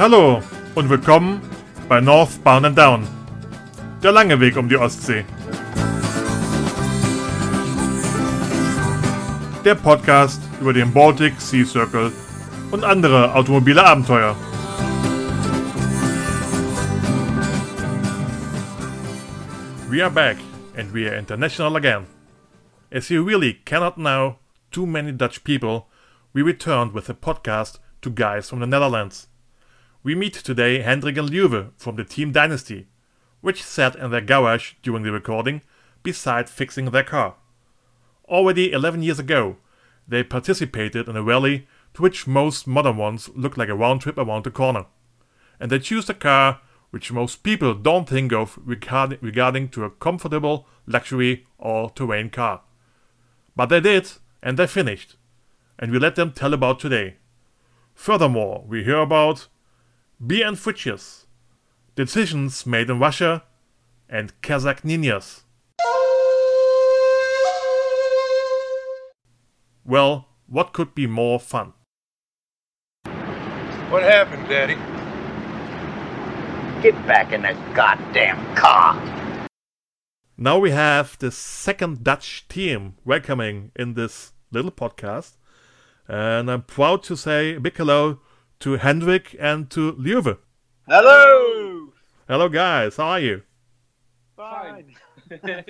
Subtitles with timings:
[0.00, 0.42] hallo
[0.76, 1.42] und willkommen
[1.86, 3.06] bei Northbound and Down.
[4.02, 5.26] Der lange Weg um die Ostsee.
[9.62, 12.12] Der Podcast über den Baltic Sea Circle
[12.70, 14.34] und andere automobile Abenteuer.
[19.90, 20.38] We are back
[20.78, 22.06] and we are international again.
[22.90, 24.38] As you really cannot know
[24.70, 25.88] too many Dutch people,
[26.32, 29.29] we returned with a podcast to guys from the Netherlands.
[30.02, 32.86] We meet today Hendrik and Leuwe from the Team Dynasty,
[33.42, 35.60] which sat in their garage during the recording
[36.02, 37.34] beside fixing their car.
[38.26, 39.58] Already 11 years ago,
[40.08, 44.16] they participated in a rally to which most modern ones look like a round trip
[44.16, 44.86] around the corner.
[45.60, 49.90] And they choose a car which most people don't think of regarding, regarding to a
[49.90, 52.62] comfortable luxury or terrain car.
[53.54, 55.16] But they did, and they finished.
[55.78, 57.16] And we let them tell about today.
[57.94, 59.48] Furthermore, we hear about
[60.24, 61.24] beer and fridges,
[61.94, 63.42] decisions made in Russia,
[64.06, 65.44] and Kazakh ninjas.
[69.82, 71.72] Well, what could be more fun?
[73.88, 74.74] What happened, Daddy?
[76.82, 78.94] Get back in that goddamn car.
[80.36, 85.36] Now we have the second Dutch team welcoming in this little podcast.
[86.06, 88.20] And I'm proud to say a big hello
[88.60, 90.38] to Hendrik and to Leuwe.
[90.86, 91.92] Hello.
[92.28, 92.96] Hello, guys.
[92.96, 93.42] How are you?
[94.36, 94.94] Fine.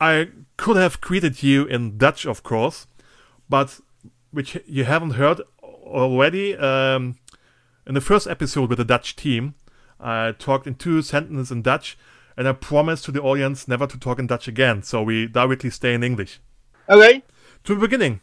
[0.00, 2.86] I could have greeted you in Dutch, of course,
[3.48, 3.80] but
[4.30, 6.56] which you haven't heard already.
[6.56, 7.18] Um,
[7.86, 9.54] in the first episode with the Dutch team,
[9.98, 11.98] I talked in two sentences in Dutch,
[12.36, 15.70] and I promised to the audience never to talk in Dutch again, so we directly
[15.70, 16.40] stay in English.
[16.88, 17.22] okay.
[17.64, 18.20] To the beginning,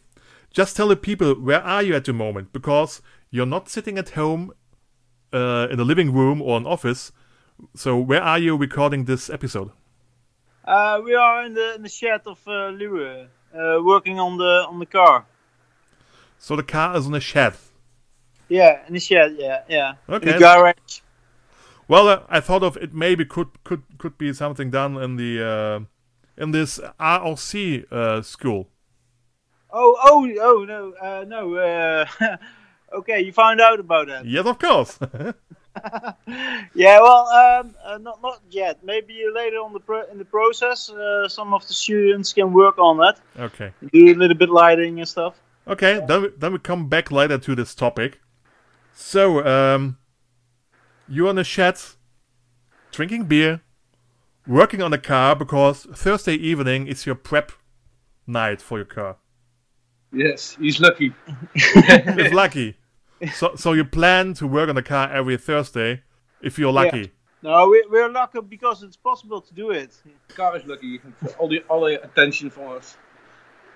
[0.50, 4.10] just tell the people where are you at the moment, because you're not sitting at
[4.10, 4.52] home
[5.32, 7.12] uh, in a living room or an office.
[7.74, 9.70] So where are you recording this episode?
[10.64, 14.66] Uh, we are in the in the shed of uh, Lue, uh, working on the
[14.68, 15.26] on the car.
[16.38, 17.54] So the car is in a shed.
[18.48, 19.36] Yeah, in the shed.
[19.38, 19.94] Yeah, yeah.
[20.08, 20.32] In Okay.
[20.32, 21.00] the garage.
[21.88, 25.42] Well, uh, I thought of it maybe could could could be something done in the
[25.42, 25.80] uh,
[26.42, 27.54] in this ROC
[27.90, 28.68] uh, school.
[29.70, 32.06] Oh, oh, oh no, uh, no.
[32.92, 34.24] Okay, you found out about that.
[34.24, 34.98] Yes, of course.
[36.74, 38.82] yeah, well, um, uh, not not yet.
[38.82, 42.78] Maybe later on the pro- in the process, uh, some of the students can work
[42.78, 43.72] on that, okay.
[43.92, 45.34] do a little bit lighting and stuff.
[45.66, 48.20] Okay, then we, then we come back later to this topic.
[48.94, 49.98] So, um,
[51.06, 51.78] you're in a shed,
[52.90, 53.60] drinking beer,
[54.46, 57.52] working on a car because Thursday evening is your prep
[58.26, 59.16] night for your car.
[60.12, 61.12] Yes, he's lucky.
[61.54, 62.76] he's lucky.
[63.34, 66.02] So, so you plan to work on the car every Thursday
[66.40, 67.12] if you're lucky.
[67.42, 69.96] No, we, we're lucky because it's possible to do it.
[70.28, 71.00] The car is lucky.
[71.38, 72.96] All the all the attention for us.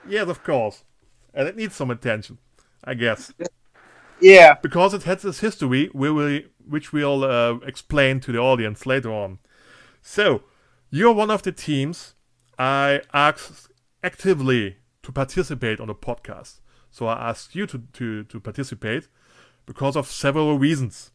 [0.08, 0.84] Yes, of course.
[1.34, 2.38] And it needs some attention,
[2.84, 3.32] I guess.
[4.20, 4.54] Yeah.
[4.62, 9.10] because it has this history we will, which we'll uh, explain to the audience later
[9.10, 9.40] on.
[10.00, 10.44] So,
[10.90, 12.14] you're one of the teams
[12.56, 13.68] I asked
[14.04, 16.60] actively to participate on the podcast.
[16.90, 19.08] So I asked you to, to, to participate
[19.66, 21.10] because of several reasons.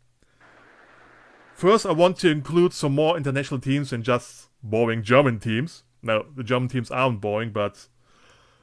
[1.54, 5.84] First, I want to include some more international teams than just boring German teams.
[6.04, 7.88] Now, the German teams aren't boring, but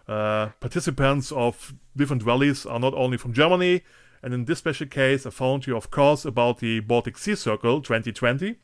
[0.07, 3.83] uh, participants of different rallies are not only from Germany,
[4.23, 7.83] and in this special case, I found you, of course, about the Baltic Sea Circle
[7.83, 8.57] 2020.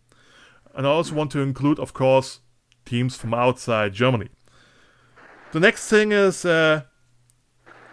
[0.74, 2.40] And I also want to include, of course,
[2.86, 4.28] teams from outside Germany.
[5.52, 6.82] The next thing is, uh,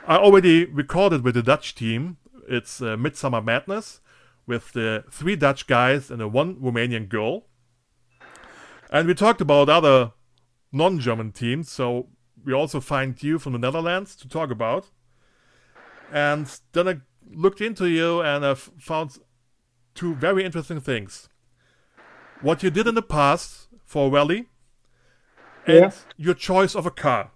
[0.07, 2.17] I already recorded with the Dutch team.
[2.47, 3.99] It's uh, Midsummer Madness
[4.45, 7.45] with the three Dutch guys and a one Romanian girl.
[8.91, 10.13] And we talked about other
[10.71, 12.09] non German teams, so
[12.45, 14.91] we also find you from the Netherlands to talk about.
[16.13, 16.97] And then I
[17.29, 19.17] looked into you and I found
[19.95, 21.27] two very interesting things.
[22.41, 24.45] What you did in the past for rally
[25.65, 25.91] and Yeah.
[26.15, 27.31] your choice of a car.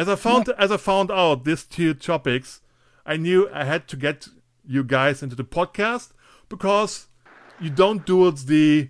[0.00, 2.62] As I found as I found out these two topics,
[3.04, 4.28] I knew I had to get
[4.66, 6.12] you guys into the podcast
[6.48, 7.08] because
[7.60, 8.88] you don't do it the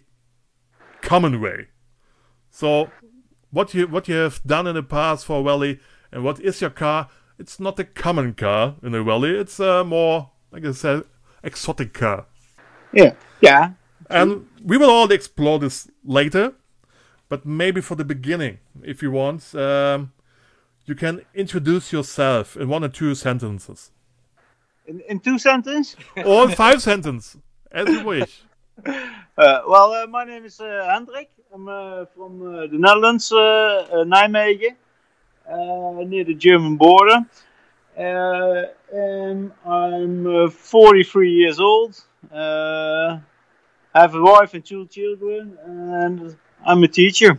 [1.02, 1.66] common way.
[2.48, 2.92] So
[3.50, 5.80] what you what you have done in the past for a rally
[6.12, 7.08] and what is your car?
[7.40, 9.30] It's not a common car in a rally.
[9.30, 11.02] It's a more like I said
[11.42, 12.26] exotic car.
[12.92, 13.14] Yeah.
[13.40, 13.72] Yeah.
[14.08, 16.52] And we will all explore this later,
[17.28, 20.12] but maybe for the beginning, if you want, um,
[20.86, 23.90] you can introduce yourself in one or two sentences.
[24.86, 25.96] In, in two sentences?
[26.24, 27.40] or five sentences,
[27.70, 28.42] as you wish.
[29.38, 31.30] Uh, well, uh, my name is uh, Hendrik.
[31.54, 33.36] I'm uh, from uh, the Netherlands, uh,
[33.90, 34.76] uh, Nijmegen,
[35.48, 37.24] uh, near the German border.
[37.96, 42.02] Uh, and I'm uh, 43 years old.
[42.30, 43.18] Uh,
[43.94, 47.38] I have a wife and two children, and I'm a teacher.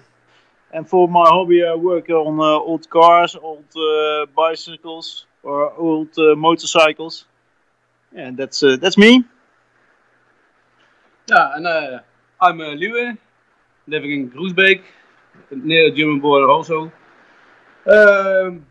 [0.73, 6.09] And for my hobby, I work on uh, old cars, old uh, bicycles, or old
[6.17, 7.25] motorcycles.
[8.15, 9.23] And that's that's me.
[11.27, 11.67] Yeah, and
[12.41, 13.17] I'm uh, Liewe,
[13.87, 14.81] living in Groesbeek,
[15.51, 16.91] near the German border also.
[17.85, 18.65] Um,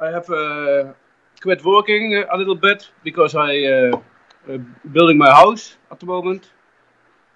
[0.00, 0.92] I have uh,
[1.40, 4.00] quit working a little bit because I uh,
[4.48, 4.58] uh,
[4.92, 6.50] building my house at the moment.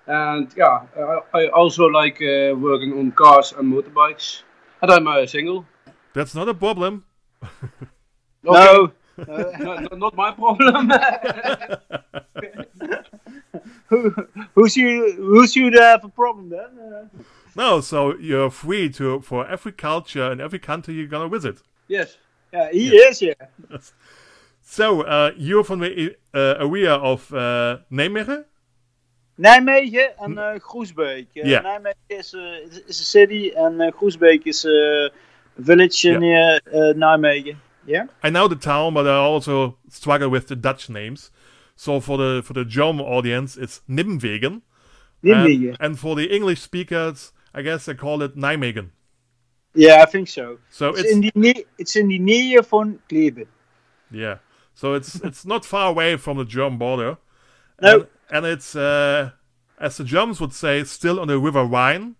[0.08, 4.42] And yeah, I, I also like uh, working on cars and motorbikes.
[4.80, 5.66] And I'm uh, single.
[6.14, 7.04] That's not a problem.
[8.42, 8.52] No.
[8.52, 8.94] Okay.
[9.58, 10.90] no, no, not my problem.
[13.88, 14.14] who
[14.54, 16.78] who should who should have a problem then?
[16.78, 17.08] Uh,
[17.56, 21.62] No, so you're free to for every culture and every country you're gonna visit.
[21.88, 22.16] yes.
[22.52, 23.20] yeah, he is.
[23.22, 23.34] Yeah.
[24.70, 28.44] So uh, you're from the uh, area of uh, Nijmegen.
[29.38, 31.26] Nijmegen and uh, Groesbeek.
[31.34, 31.62] Yeah.
[31.62, 35.10] Nijmegen is, uh, is, a city, and uh, Groesbeek is a
[35.56, 36.18] village Yeah.
[36.18, 37.56] near uh, Nijmegen.
[37.86, 38.06] Yeah.
[38.22, 41.30] I know the town, but I also struggle with the Dutch names.
[41.76, 44.62] So for the for the German audience, it's Nimwegen.
[45.22, 45.68] Nijmegen.
[45.68, 48.90] And, and for the English speakers, I guess they call it Nijmegen.
[49.74, 50.58] yeah, I think so.
[50.70, 53.46] So It's, it's, in the it's in the near von Kleve.
[54.10, 54.38] yeah.
[54.74, 57.16] So it's it's not far away from the German border.
[57.80, 58.06] No.
[58.30, 59.30] And it's uh,
[59.78, 62.16] as the Germans would say, still on the River Rhine,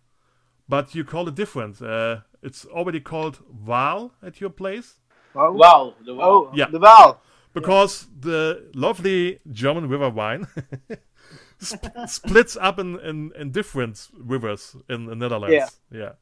[0.68, 1.80] but you call it different.
[1.82, 4.94] Uh, it's already called Waal at your place
[5.34, 5.94] Oh, Wow.
[6.04, 6.24] The wow.
[6.24, 6.70] oh Yeah.
[6.70, 7.20] the Waal.
[7.52, 10.46] because the lovely German River Rhine
[11.58, 15.80] sp- splits up in, in, in different rivers in the Netherlands.
[15.90, 15.98] Yeah.
[15.98, 16.12] yeah.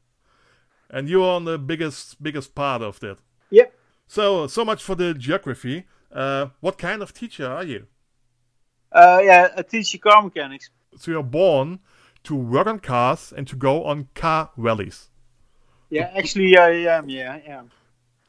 [0.89, 3.17] And you're on the biggest biggest part of that.
[3.51, 3.73] Yep.
[4.07, 5.85] So so much for the geography.
[6.11, 7.87] Uh, what kind of teacher are you?
[8.91, 10.69] Uh, yeah, I teach car mechanics.
[10.97, 11.79] So you're born
[12.23, 15.09] to work on cars and to go on car rallies.
[15.89, 17.09] Yeah, actually I am.
[17.09, 17.71] Yeah, I am.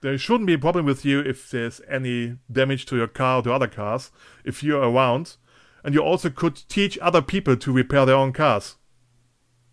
[0.01, 3.43] There shouldn't be a problem with you if there's any damage to your car or
[3.43, 4.13] to other cars
[4.45, 5.37] if you're around.
[5.83, 8.77] And you also could teach other people to repair their own cars.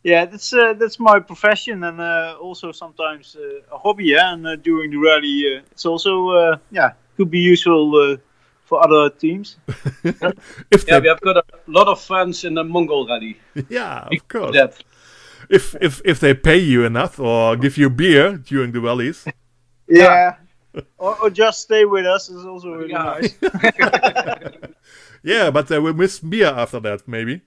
[0.04, 4.06] Yeah, that's uh, that's my profession and uh, also sometimes uh, a hobby.
[4.06, 8.18] Yeah, and uh, during the rally, uh, it's also uh, yeah could be useful uh,
[8.66, 9.58] for other teams.
[10.04, 10.22] if
[10.88, 13.38] Yeah, they, we have got a lot of fans in the Mongol rally.
[13.70, 14.56] yeah, of course.
[14.56, 14.76] That.
[15.50, 19.26] If if if they pay you enough or give you beer during the rallies,
[19.88, 20.36] Yeah.
[20.98, 23.20] or, or just stay with us is also really Yeah.
[23.22, 23.36] nice.
[25.24, 27.42] yeah, but they will miss beer after that, maybe.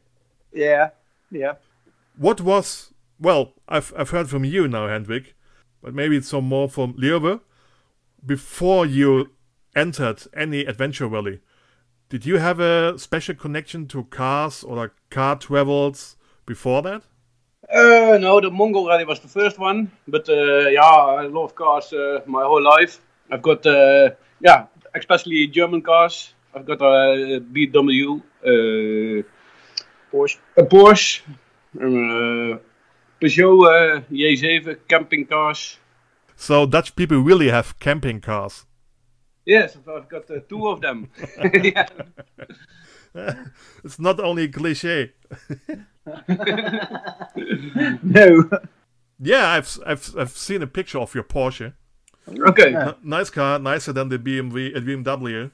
[0.52, 0.90] Yeah,
[1.30, 1.54] yeah.
[2.16, 3.52] What was well?
[3.68, 5.34] I've I've heard from you now, Hendrik,
[5.82, 7.40] but maybe it's some more from Leeuwen.
[8.24, 9.30] Before you
[9.74, 11.40] entered any adventure rally,
[12.08, 16.16] did you have a special connection to cars or like car travels
[16.46, 17.02] before that?
[17.70, 21.92] Uh, no, the Mongol rally was the first one, but uh, yeah, I love cars
[21.92, 23.00] uh, my whole life.
[23.30, 24.10] I've got uh,
[24.40, 26.32] yeah, especially German cars.
[26.54, 29.22] I've got a BMW, uh,
[30.10, 30.38] Porsche.
[30.56, 31.20] a Porsche,
[31.76, 32.58] uh,
[33.20, 35.78] Peugeot uh, J7 camping cars.
[36.37, 38.64] So Dutch people really have camping cars.
[39.49, 41.09] Yes, I've- I've got uh, two of them.
[41.64, 41.88] yeah.
[43.85, 45.12] It's not only a cliche.
[48.02, 48.49] No.
[49.19, 51.73] Yeah, I've I've I've seen a picture of your Porsche.
[52.28, 52.75] Okay.
[52.75, 55.50] N- nice car, nicer than the BMW uh, BMW.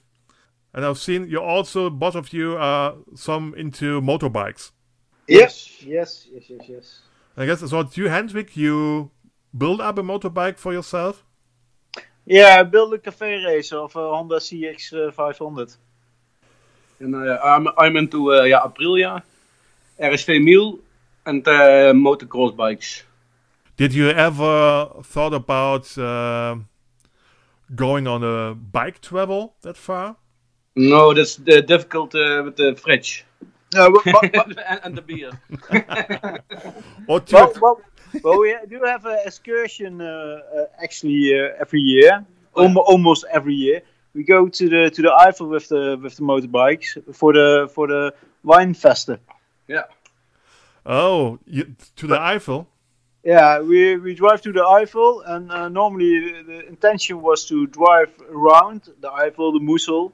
[0.75, 4.73] And I've seen you also both of you are some into motorbikes.
[5.29, 5.83] Yes.
[5.83, 7.01] Yes, yes, yes, yes.
[7.37, 7.83] I guess so.
[7.83, 9.11] Do you, Hendrik, you
[9.57, 11.25] build up a motorbike for yourself.
[12.27, 15.75] Yeah, I built a cafe race of a Honda CX uh, 500.
[17.01, 19.23] And uh, I'm, I'm into uh, yeah, Aprilia,
[20.01, 20.83] RSV 1000
[21.27, 23.03] and uh, motocross bikes.
[23.77, 26.57] Did you ever thought about uh,
[27.75, 30.17] going on a bike travel that far?
[30.77, 33.25] No, that's uh, difficult uh, with the fridge
[33.75, 35.31] No, but, but, and, and the beer.
[37.07, 37.81] Or to well, well,
[38.23, 42.25] well, we do have an excursion uh, uh, actually uh, every year,
[42.57, 43.83] Almo- almost every year.
[44.15, 47.89] We go to the to the Eifel with the with the motorbikes for the for
[47.89, 49.19] the Weinfeste.
[49.69, 49.85] yeah.
[50.87, 52.67] oh, you, to the Eifel?
[53.25, 57.67] Yeah, we, we drive to the Eifel, and uh, normally the, the intention was to
[57.67, 60.13] drive around the Eifel, the Mosel,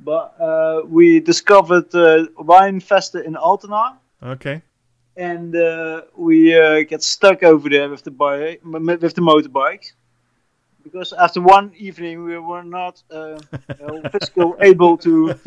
[0.00, 4.62] but uh, we discovered uh, Wine Festa in Altenahr, Okay.
[5.18, 9.92] And uh, we uh, get stuck over there with the bike, with the motorbikes.
[10.84, 13.38] Because after one evening, we were not uh,
[14.12, 15.38] physically able to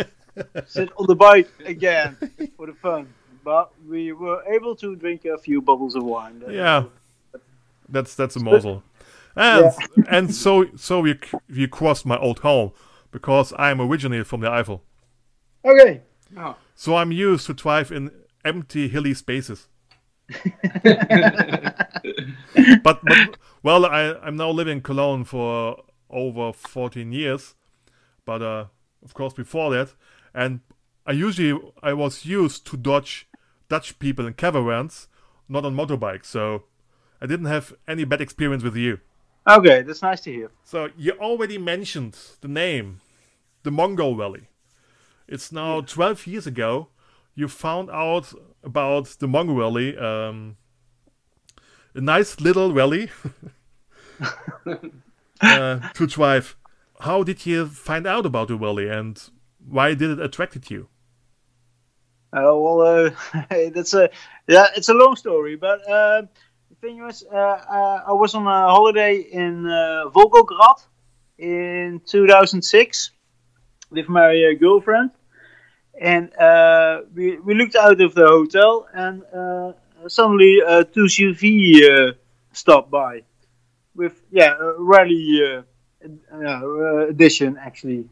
[0.68, 2.18] sit on the bike again
[2.58, 3.12] for the fun.
[3.44, 6.44] But we were able to drink a few bottles of wine.
[6.48, 6.84] Yeah.
[7.90, 8.84] That's that's a morsel.
[9.36, 9.72] And
[10.10, 12.72] and so so we c- we crossed my old home
[13.12, 14.82] because I'm originally from the Eifel.
[15.66, 16.02] Okay.
[16.38, 16.56] Oh.
[16.76, 18.12] So I'm used to drive in
[18.44, 19.68] empty hilly spaces.
[22.84, 27.56] but, but well, I I'm now living in Cologne for over 14 years,
[28.26, 28.66] but uh,
[29.04, 29.94] of course before that,
[30.34, 30.62] and
[31.06, 33.28] I usually I was used to dodge
[33.70, 35.08] Dutch people in caravans,
[35.50, 36.64] not on motorbikes, so
[37.22, 39.00] I didn't have any bad experience with you.
[39.48, 40.52] Okay, that's nice to hear.
[40.64, 43.02] So you already mentioned the name,
[43.64, 44.50] the Mongol Rally.
[45.28, 46.90] It's now 12 years ago.
[47.36, 48.34] You found out
[48.64, 50.58] about the Mongol Rally, um,
[51.96, 53.10] a nice little valley
[55.42, 56.56] uh, to drive.
[57.00, 59.22] How did you find out about the valley, and
[59.66, 60.90] why did it attracted you?
[62.34, 63.10] Uh, well, uh,
[63.74, 64.10] that's a
[64.48, 66.22] yeah, it's a long story, but uh,
[66.70, 70.82] the thing was, uh, uh, I was on a holiday in uh, Volgograd
[71.38, 73.12] in 2006
[73.90, 75.12] with my girlfriend,
[76.00, 79.74] and uh, we we looked out of the hotel, and uh,
[80.08, 82.14] suddenly a 2CV uh,
[82.54, 83.24] stopped by
[83.96, 85.62] with yeah a rally uh,
[86.34, 88.06] uh, edition actually.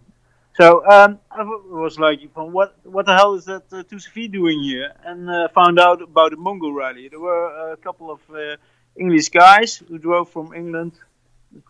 [0.55, 4.61] So um, I was like, "Van, what what the hell is that uh, 2CV doing
[4.61, 4.91] here?
[5.05, 7.07] And uh, found out about the Mongol rally.
[7.07, 8.57] There were a couple of uh,
[8.95, 10.93] English guys who drove from England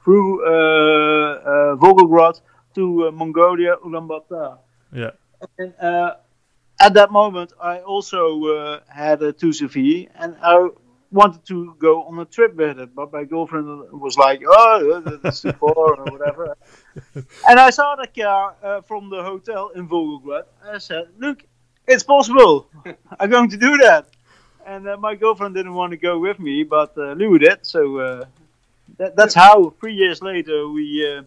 [0.04, 2.42] through uh, uh, Volgograd
[2.76, 4.58] to uh, Mongolia, Ulaanbaatar.
[4.92, 5.12] Yeah,
[5.58, 6.16] And uh,
[6.80, 10.70] at that moment, I also uh, had a 2CV, and I
[11.12, 15.42] wanted to go on a trip with it, but my girlfriend was like, "Oh, that's
[15.42, 16.56] too far or whatever."
[17.50, 20.46] and I saw the car uh, from the hotel in Volgograd.
[20.64, 21.44] I said, "Look,
[21.88, 22.68] it's possible.
[23.20, 24.08] I'm going to do that."
[24.66, 27.66] And uh, my girlfriend didn't want to go with me, but uh, Lou did.
[27.66, 28.26] So uh,
[28.98, 31.24] that, that's how three years later we uh,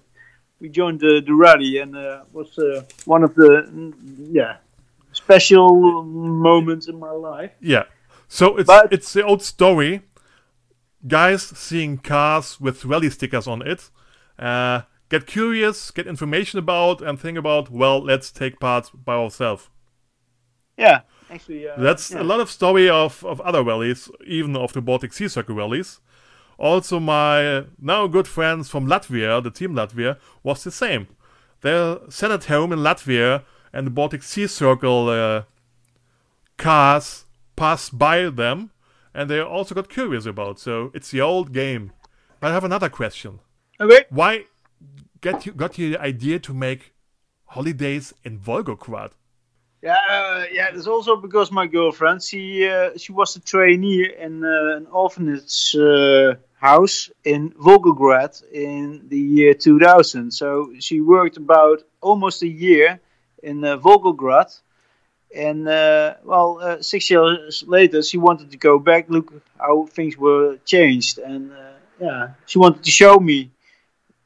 [0.62, 3.92] we joined the, the rally, and uh, was uh, one of the mm,
[4.40, 4.56] yeah
[5.12, 6.02] special
[6.48, 7.50] moments in my life.
[7.60, 7.84] yeah.
[8.28, 10.00] So it's But- it's the old story.
[11.06, 13.90] Guys seeing cars with rally stickers on it,
[14.38, 19.68] uh, get curious, get information about, and think about, well, let's take part by ourselves.
[20.78, 22.22] Yeah, actually, uh, That's yeah.
[22.22, 26.00] a lot of story of, of other rallies, even of the Baltic Sea Circle rallies.
[26.62, 31.08] Also, my now good friends from Latvia, the team Latvia, was the same.
[31.60, 33.42] They sat at home in Latvia,
[33.72, 35.42] and the Baltic Sea Circle uh,
[36.58, 37.24] cars
[37.56, 38.70] passed by them,
[39.12, 40.60] and they also got curious about.
[40.60, 41.90] So it's the old game.
[42.38, 43.40] But I have another question.
[43.80, 44.04] Okay.
[44.10, 44.44] Why
[45.20, 46.92] get you got you the idea to make
[47.46, 49.10] holidays in Volgograd?
[49.82, 50.68] Yeah, uh, yeah.
[50.72, 55.74] It's also because my girlfriend, she uh, she was a trainee in uh, an orphanage
[55.74, 60.30] uh, house in Volgograd in the year 2000.
[60.30, 63.00] So she worked about almost a year
[63.42, 64.50] in uh, Volgograd,
[65.34, 70.16] and uh, well, uh, six years later, she wanted to go back, look how things
[70.16, 73.50] were changed, and uh, yeah, she wanted to show me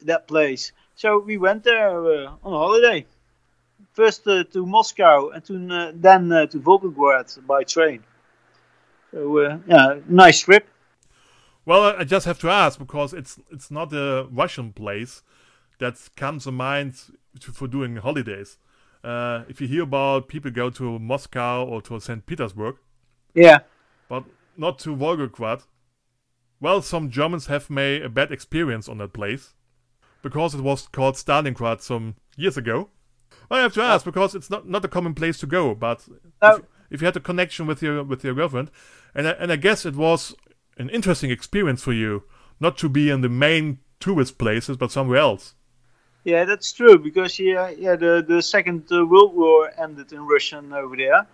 [0.03, 0.73] that place.
[0.97, 3.07] So we went there uh, on holiday
[3.95, 8.03] first uh, to Moscow and uh, then to Volgograd by train.
[9.13, 10.67] So yeah, nice trip.
[11.67, 15.23] Well, I- just have to ask because it's it's not a Russian place
[15.79, 16.95] that comes to mind
[17.41, 18.57] to, for doing holidays.
[19.05, 22.25] Uh, if you hear about people go to Moscow or to St.
[22.25, 22.77] Petersburg,
[23.35, 23.59] Yeah,
[24.09, 24.25] but
[24.57, 25.65] not to Volgograd.
[26.61, 29.55] Well, some Germans have made a bad experience on that place
[30.23, 32.89] because it was called Stalingrad some years ago.
[33.51, 35.75] I have to ask because it's not, not a common place to go.
[35.75, 36.09] But
[36.43, 36.57] No.
[36.57, 38.71] if, if you had a connection with your with your girlfriend,
[39.15, 40.35] and I, and I guess it was
[40.77, 42.23] an interesting experience for you
[42.61, 45.55] not to be in the main tourist places but somewhere else.
[46.25, 50.73] yeah, that's true because yeah, yeah, the the Second uh, World War ended in Russian
[50.73, 51.27] over there,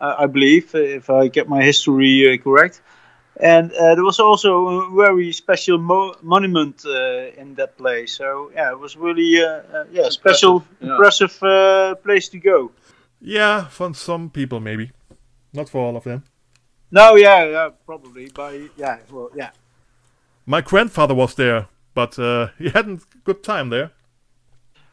[0.00, 2.82] uh, I believe, uh, if I get my history uh, correct.
[3.40, 8.16] And uh, there was also a very special mo- monument uh, in that place.
[8.16, 10.90] So yeah, it was really uh, uh, yeah special, yeah.
[10.90, 12.72] impressive uh, place to go.
[13.20, 14.90] Yeah, for some people maybe,
[15.52, 16.22] not for all of them.
[16.90, 18.28] No, yeah, yeah, probably.
[18.30, 19.50] By yeah, well, yeah.
[20.46, 23.90] My grandfather was there, but uh, he hadn't good time there.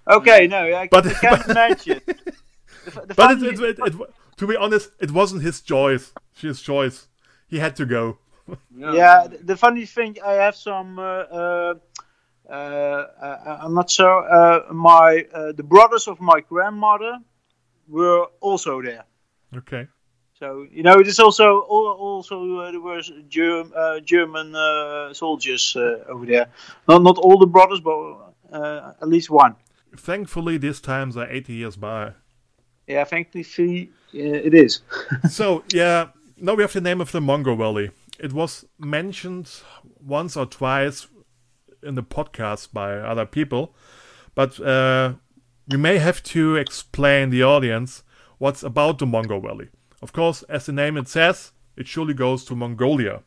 [0.07, 2.01] Okay, no, I, But- can't mention.
[2.05, 3.93] The, the But it, it, it,
[4.37, 6.11] to be honest, it wasn't his choice.
[6.37, 7.07] His choice.
[7.47, 8.17] He had to go.
[8.77, 10.99] yeah, the, the funny thing, I have some.
[10.99, 11.73] Uh, uh,
[12.47, 14.29] uh, uh, I'm not sure.
[14.31, 17.17] Uh, my uh, the brothers of my grandmother
[17.87, 19.05] were also there.
[19.55, 19.87] Okay.
[20.39, 25.75] So you know, there's also al- also uh, there were Germ, uh, German uh, soldiers
[25.77, 26.47] uh, over there.
[26.89, 29.55] Not not all the brothers, but uh, at least one.
[29.95, 32.11] Thankfully, these times are 80 years by.
[32.85, 34.81] Yeah, thankfully uh, it is.
[35.29, 37.91] so yeah, now we have the name of the Mongol Rally.
[38.19, 39.49] It was mentioned
[40.05, 41.07] once or twice
[41.81, 43.73] in the podcast by other people,
[44.35, 45.13] but uh,
[45.69, 48.03] we may have to explain the audience
[48.37, 49.69] what's about the Mongol Rally.
[50.05, 53.23] Of course, as the name it says, it surely goes to Mongolia,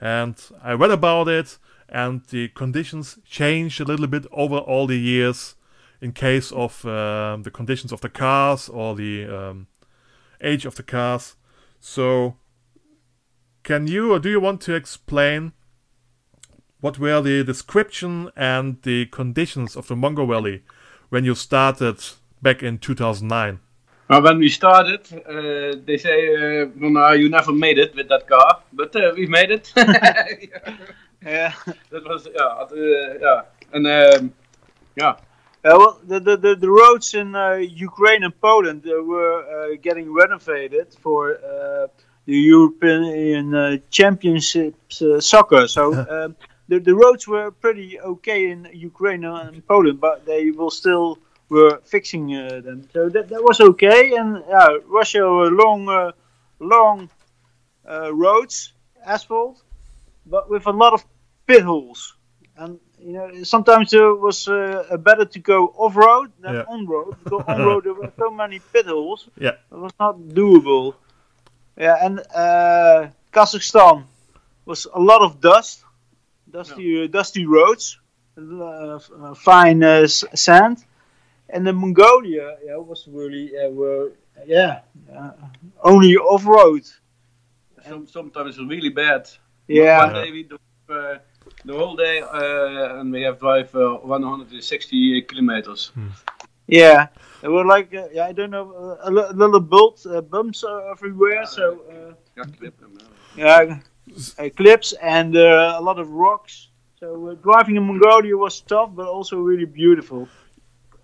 [0.00, 1.58] and I read about it,
[1.88, 5.56] and the conditions changed a little bit over all the years
[6.00, 9.66] in case of uh, the conditions of the cars or the um,
[10.40, 11.34] age of the cars.
[11.80, 12.36] So,
[13.64, 15.54] can you or do you want to explain
[16.80, 20.62] what were the description and the conditions of the Mongol Rally
[21.08, 21.98] when you started
[22.40, 23.58] back in 2009?
[24.08, 28.08] Well, when we started, uh, they say, uh, well, no, you never made it with
[28.08, 29.72] that car, but uh, we made it.
[31.22, 31.52] Yeah.
[31.90, 33.42] that was, yeah, uh, yeah.
[33.72, 34.32] And, um,
[34.94, 35.16] yeah.
[35.64, 39.76] Uh, well, the, the, the, the roads in uh, Ukraine and Poland uh, were uh,
[39.82, 41.88] getting renovated for uh,
[42.26, 45.66] the European uh, Championships uh, soccer.
[45.66, 46.36] So um,
[46.68, 51.80] the, the roads were pretty okay in Ukraine and Poland, but they will still were
[51.84, 52.88] fixing uh, them.
[52.92, 54.14] So that, that was okay.
[54.16, 56.12] And yeah, Russia were long, uh,
[56.60, 57.08] long
[57.88, 58.72] uh, roads,
[59.04, 59.62] asphalt,
[60.26, 61.04] but with a lot of
[61.46, 62.14] pit holes.
[62.56, 66.64] And you know, sometimes it was uh, better to go off road than Yeah.
[66.68, 67.14] on road.
[67.22, 69.28] Because on road there were so many pit holes.
[69.38, 69.56] Yeah.
[69.70, 70.94] It was not doable.
[71.78, 74.04] Yeah, and uh, Kazakhstan
[74.64, 75.84] was a lot of dust,
[76.50, 77.98] dusty, uh, dusty roads,
[78.38, 80.82] uh, f- uh, fine uh, sand,
[81.48, 84.12] and then Mongolia, yeah, was really, uh, were,
[84.46, 84.80] yeah,
[85.16, 85.30] uh,
[85.82, 86.82] only off road.
[87.88, 89.28] Some, sometimes it's really bad.
[89.68, 91.18] Yeah, One day we do uh,
[91.64, 95.92] the whole day uh, and we have drive uh, 160 kilometers.
[96.66, 97.06] yeah.
[97.40, 100.64] There were like, uh, yeah, I don't know, uh, a li- little bumps, uh, bumps
[100.64, 101.46] uh, everywhere.
[101.46, 101.80] So.
[101.90, 102.90] Uh, Ja, clip hem,
[103.36, 103.76] Yeah, ja.
[104.38, 106.68] uh, clips and uh, a lot of rocks.
[107.00, 110.28] So uh, driving in Mongolia was tough, but also really beautiful.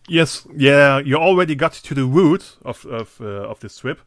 [0.08, 4.00] Yes, yeah, you already got to the root of of uh, of this trip.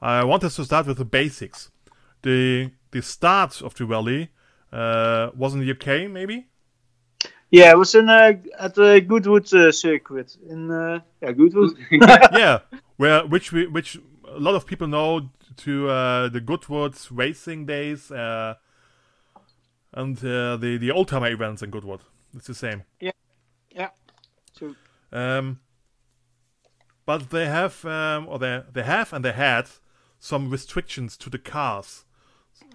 [0.00, 1.70] I wanted to start with the basics.
[2.22, 4.30] The the start of the rally
[4.72, 6.46] uh, was in the UK, maybe.
[7.50, 11.76] Yeah, it was in uh, at the Goodwood uh, circuit in uh, yeah Goodwood.
[11.90, 12.60] yeah,
[12.96, 15.28] where which we, which a lot of people know
[15.58, 18.54] to uh, the Goodwood racing days uh,
[19.92, 22.00] and uh, the the old timer events in Goodwood.
[22.34, 22.84] It's the same.
[23.00, 23.10] yeah.
[25.12, 25.60] Um,
[27.04, 29.68] but they have, um, or they they have, and they had
[30.18, 32.04] some restrictions to the cars.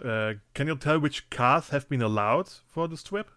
[0.04, 3.32] Uh, can you tell which cars have been allowed for this trip?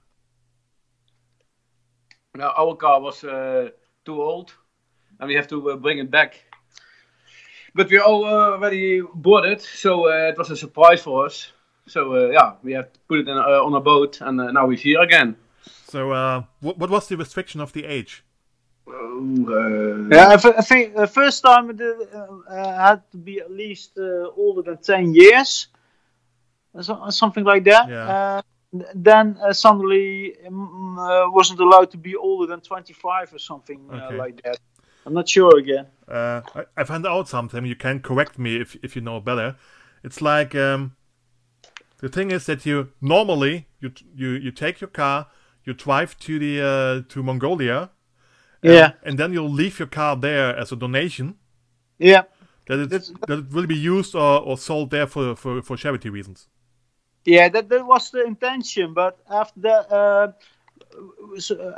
[2.34, 3.70] Now, our car was uh,
[4.04, 4.54] too old
[5.18, 6.44] and we have to uh, bring it back.
[7.74, 11.52] But we all already bought it, so uh, it was a surprise for us.
[11.86, 14.50] So uh, yeah, we have to put it in, uh, on a boat and uh,
[14.50, 15.36] now we're here again.
[15.86, 18.24] So, uh, what, what was the restriction of the age?
[18.90, 23.40] Uh, yeah, I, th- I think the first time it uh, uh, had to be
[23.40, 25.68] at least uh, older than ten years,
[26.80, 27.88] so- something like that.
[27.88, 28.08] Yeah.
[28.08, 28.42] Uh,
[28.94, 33.94] then uh, suddenly um, uh, wasn't allowed to be older than twenty-five or something uh,
[33.96, 34.16] Okay.
[34.16, 34.58] like that.
[35.06, 35.86] I'm not sure again.
[36.06, 37.64] Uh, I, I found out something.
[37.64, 39.56] You can correct me if if you know better.
[40.04, 40.96] It's like um,
[41.98, 45.26] the thing is that you normally you you you take your car,
[45.64, 47.90] you drive to the uh, to Mongolia, and,
[48.62, 48.92] Yeah.
[49.04, 51.34] and then you'll leave your car there as a donation.
[51.98, 52.22] Yeah.
[52.66, 55.76] That it That's- that it will be used or, or sold there for, for, for
[55.76, 56.48] charity reasons.
[57.24, 60.32] Yeah, that, that was the intention, but after that, uh,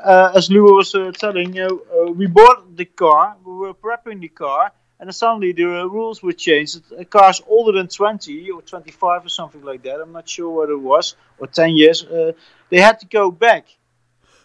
[0.05, 1.69] uh, as Lou was uh, telling, uh,
[2.15, 6.33] we bought the car, we were prepping the car, and suddenly the uh, rules were
[6.33, 6.83] changed.
[6.97, 10.71] A car's older than 20 or 25 or something like that, I'm not sure what
[10.71, 12.33] it was, or 10 years, uh,
[12.71, 13.67] they had to go back.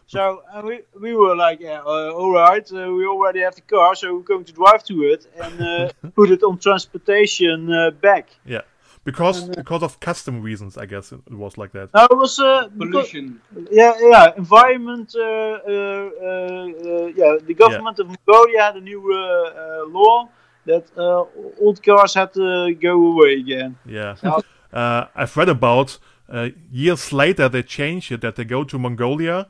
[0.08, 3.62] So uh, we, we were like, yeah, uh, all right, uh, we already have the
[3.62, 7.92] car, so we're going to drive to it and uh, put it on transportation uh,
[7.92, 8.30] back.
[8.46, 8.62] Yeah,
[9.04, 11.90] because because of custom reasons, I guess it was like that.
[11.94, 13.42] No, it was uh, because, Pollution.
[13.70, 15.14] yeah, yeah, environment.
[15.14, 20.30] Uh, uh, uh, uh, yeah, the government of Mongolia had a new uh, uh, law
[20.68, 21.26] that uh,
[21.60, 23.78] old cars had to go away again.
[23.86, 24.16] Yeah.
[24.24, 24.40] Yeah.
[24.74, 25.98] Uh, I've read about
[26.30, 29.48] uh, years later they changed it that they go to Mongolia,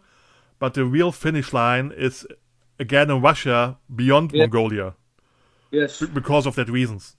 [0.59, 2.25] but the real finish line is
[2.79, 4.43] again in Russia beyond Yeah.
[4.43, 4.93] Mongolia
[5.71, 5.99] Yes.
[5.99, 7.15] b- because of that reasons.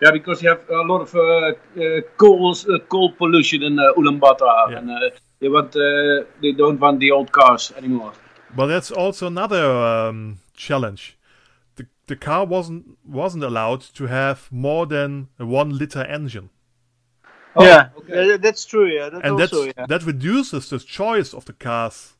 [0.00, 3.92] Yeah, because you have a lot of uh, uh, coal, uh, coal pollution in uh,
[3.96, 4.78] Ulaanbaatar, Yeah.
[4.78, 8.12] and uh, they want, uh, they don't want the old cars anymore.
[8.56, 9.64] But that's also another
[10.08, 11.16] um, challenge.
[11.76, 16.48] The the car wasn't wasn't allowed to have more than a one liter engine,
[17.56, 18.36] Oh, yeah, okay.
[18.36, 18.86] that's true.
[18.86, 19.64] Yeah, that and also.
[19.64, 19.86] that's yeah.
[19.86, 22.14] that reduces the choice of the cars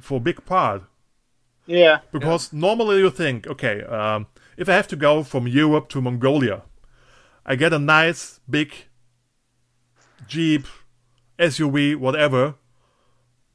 [0.00, 0.82] for a big part.
[1.66, 4.26] yeah, Because normally you think, okay, um,
[4.56, 6.62] if I have to go from Europe to Mongolia,
[7.46, 8.72] I get a nice big
[10.26, 10.66] Jeep,
[11.38, 12.54] SUV, whatever,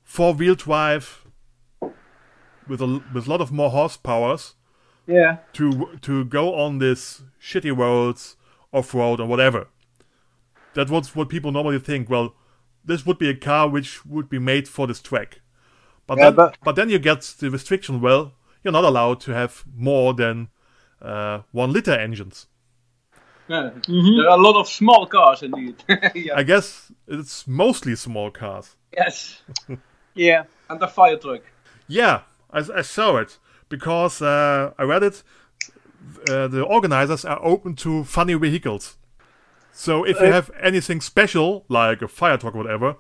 [0.03, 1.25] four wheel drive
[2.67, 4.53] with a with a lot of more horsepowers
[5.07, 8.35] yeah, to to go on this shitty roads,
[8.71, 9.67] off road, or whatever.
[10.75, 12.09] That was what people normally think.
[12.09, 12.35] Well,
[12.85, 15.41] this would be a car which would be made for this track.
[16.09, 18.01] But Yeah, then, but- but then you get the restriction.
[18.01, 20.49] Well, you're not allowed to have more than
[21.01, 22.47] uh, one liter engines.
[23.47, 23.71] Yeah.
[23.87, 24.17] Mhm.
[24.17, 25.75] There are a lot of small cars indeed.
[26.15, 26.35] yeah.
[26.35, 28.75] I guess it's mostly small cars.
[28.97, 29.41] yes.
[30.15, 30.43] yeah.
[30.69, 31.41] And the fire truck.
[31.87, 35.23] Yeah, I, I saw it because uh, I read it.
[36.29, 38.97] Uh, the organizers are open to funny vehicles.
[39.71, 42.95] So if you Uh, have anything special, like a fire truck or whatever,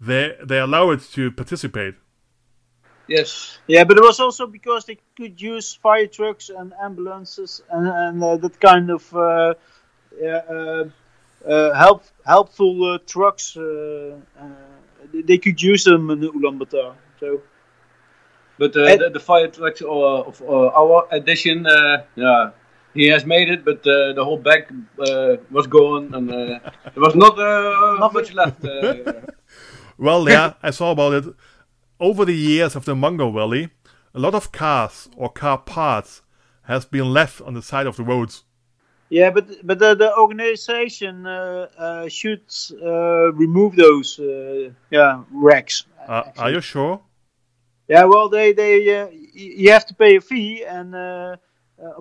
[0.00, 1.94] they they allow it to participate.
[3.10, 3.58] Yes.
[3.66, 8.22] Yeah, but it was also because they could use fire trucks and ambulances and, and
[8.22, 9.54] uh, that kind of uh,
[10.20, 10.84] yeah, uh,
[11.52, 13.56] uh, help helpful uh, trucks.
[13.56, 14.44] Uh, uh,
[15.12, 16.94] they- they could use them in Ulaanbaatar.
[17.20, 17.42] So
[18.58, 22.50] But uh, And- the, the fire trucks uh, of uh, our edition, uh, yeah,
[22.94, 24.62] he has made it, but uh, the whole back
[24.98, 26.36] uh, was gone, and uh,
[26.94, 28.14] there was not uh, Nothing.
[28.18, 28.64] much left.
[28.64, 28.94] Uh,
[29.98, 31.24] Well, yeah, I saw about it.
[32.00, 33.68] Over the years of the Mongol Rally,
[34.14, 36.22] a lot of cars or car parts
[36.62, 38.44] has been left on the side of the roads.
[39.10, 42.42] yeah, but but the, the organization uh, uh, should
[42.82, 45.84] uh, remove those uh, yeah wrecks.
[46.08, 47.00] Uh, are you sure?
[47.88, 51.38] Yeah, well, they they uh, y- you have to pay a fee, and a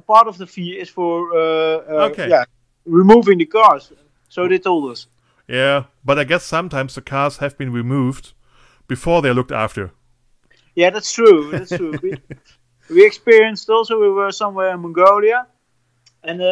[0.08, 1.34] part of the fee is for
[1.90, 2.30] Okay.
[2.30, 2.46] yeah
[2.86, 3.92] removing the cars.
[4.30, 5.08] So they told us.
[5.48, 8.34] Yeah, but I guess sometimes the cars have been removed
[8.90, 9.92] before they're looked after.
[10.76, 11.52] Yeah, that's true.
[11.52, 11.94] That's true.
[12.04, 12.14] we,
[12.90, 15.48] we experienced also we were somewhere in Mongolia,
[16.24, 16.46] and uh,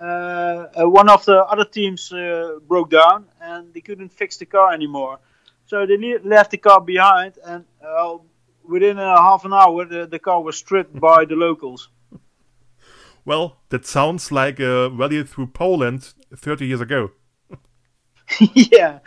[0.00, 4.46] uh, uh, one of the other teams uh, broke down, and they couldn't fix the
[4.46, 5.20] car anymore.
[5.66, 8.18] So they le- left the car behind, and uh,
[8.64, 11.88] within a half an hour, the, the car was stripped by the locals.
[13.24, 17.10] Well, that sounds like a rally through Poland 30 years ago.
[18.40, 19.00] yeah.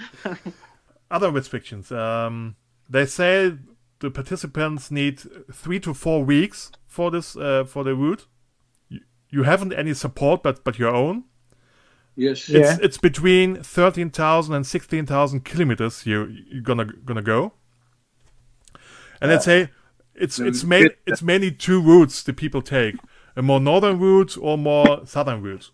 [1.11, 1.91] Other restrictions.
[1.91, 2.55] Um,
[2.89, 3.57] they say
[3.99, 5.21] the participants need
[5.51, 8.27] three to four weeks for this uh, for the route.
[8.89, 11.25] You, you haven't any support, but but your own.
[12.15, 12.49] yes.
[12.49, 12.59] Yeah.
[12.59, 17.53] It's it's between 13,000 and 16,000 kilometers you you're gonna gonna go.
[19.21, 19.69] And they say
[20.15, 22.95] it's So it's you main, it's mainly two routes the people take:
[23.35, 25.71] a more northern route or more southern route.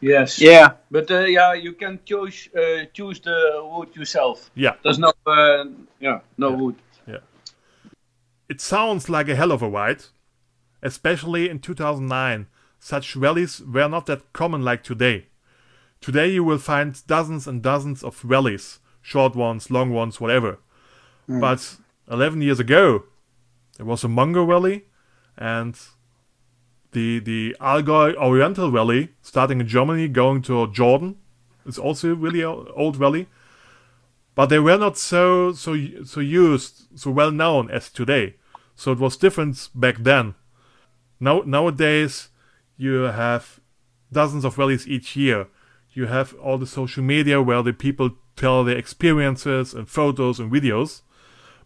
[0.00, 0.40] Yes.
[0.40, 0.72] Yeah.
[0.90, 4.50] But uh, yeah, you can choose uh, choose the route yourself.
[4.54, 5.64] Yeah, There's no uh,
[6.00, 6.78] yeah no route.
[7.06, 7.18] Yeah.
[8.48, 10.04] It sounds like a hell of a ride,
[10.82, 12.46] especially in 2009.
[12.80, 15.26] Such rallies were not that common like today.
[16.00, 20.58] Today you will find dozens and dozens of rallies, short ones, long ones, whatever.
[21.28, 21.76] But
[22.10, 23.04] 11 years ago,
[23.76, 24.86] there was a Mongol rally
[25.36, 25.78] and
[26.92, 31.16] the the Allgäu Oriental Valley, starting in Germany going to Jordan.
[31.66, 33.26] It's also a really old valley,
[34.34, 38.36] But they were not so so so used, so well known as today.
[38.76, 40.34] So it was different back then.
[41.18, 42.28] Now nowadays
[42.76, 43.58] you have
[44.12, 45.48] dozens of valleys each year.
[45.92, 50.52] You have all the social media where the people tell their experiences and photos and
[50.52, 51.02] videos.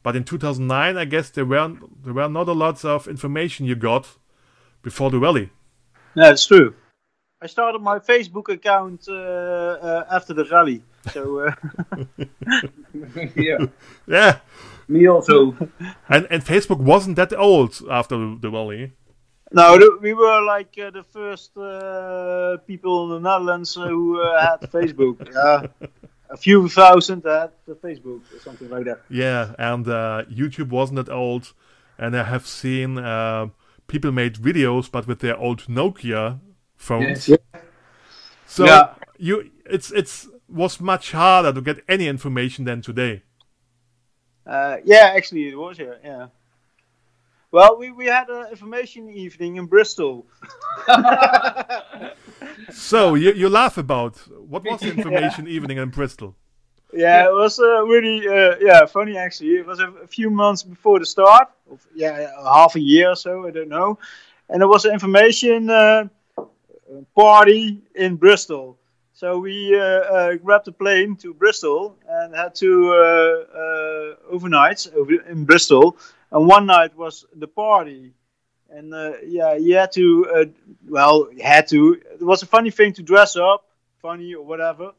[0.02, 3.76] But in 2009, I guess there were there were not a lot of information you
[3.76, 4.16] got
[4.82, 5.50] before the rally.
[6.14, 6.74] Yeah, it's true.
[7.40, 10.82] I started my Facebook account uh, uh, after the rally.
[11.12, 11.54] So uh,
[13.36, 13.66] yeah.
[14.06, 14.38] Yeah,
[14.88, 15.56] Me also.
[16.08, 18.92] and and Facebook wasn't that old after the rally.
[19.54, 24.20] No, the, we were like uh, the first uh, people in the Netherlands uh, who
[24.20, 25.16] uh, had Facebook.
[25.34, 25.88] Yeah,
[26.30, 29.00] a few thousand had the Facebook or something like that.
[29.10, 31.52] Yeah, and uh, YouTube wasn't that old,
[31.98, 33.48] and I have seen uh,
[33.86, 36.40] people made videos, but with their old Nokia
[36.76, 37.28] phones.
[37.28, 37.38] Yes.
[38.46, 38.94] So Yeah.
[39.18, 43.22] you, it's it's was much harder to get any information than today.
[44.46, 45.78] Uh, yeah, actually it was.
[45.78, 46.26] Yeah, yeah.
[47.50, 50.26] Well, we, we had an information evening in Bristol.
[52.70, 54.16] So you, you laugh about
[54.48, 56.34] what was the information evening in Bristol?
[56.92, 59.56] Yeah, it was uh, really uh, yeah funny actually.
[59.56, 63.16] It was a, a few months before the start, of, yeah, half a year or
[63.16, 63.98] so, I don't know.
[64.48, 66.08] And there was an information uh,
[67.16, 68.78] party in Bristol.
[69.14, 74.86] So we uh, uh, grabbed a plane to Bristol and had to uh, uh, overnight
[74.94, 75.96] over in Bristol.
[76.30, 78.12] And one night was the party.
[78.68, 80.44] And uh, yeah, you had to, uh,
[80.88, 82.00] well, you had to.
[82.12, 83.64] It was a funny thing to dress up,
[84.00, 84.92] funny or whatever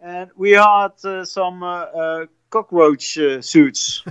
[0.00, 4.02] and we had uh, some uh, uh, cockroach uh, suits.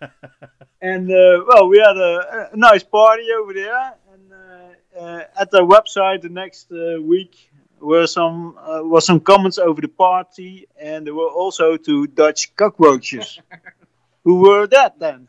[0.80, 3.94] and uh, well, we had a, a nice party over there.
[4.12, 9.20] And uh, uh, at the website the next uh, week were some uh, was some
[9.20, 13.40] comments over the party, and there were also two Dutch cockroaches.
[14.24, 15.28] Who were that then?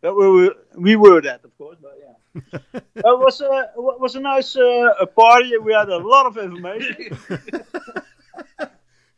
[0.00, 2.12] That we were, we were that, of course, but yeah.
[2.96, 5.56] it was a was a nice uh, a party.
[5.58, 7.16] We had a lot of information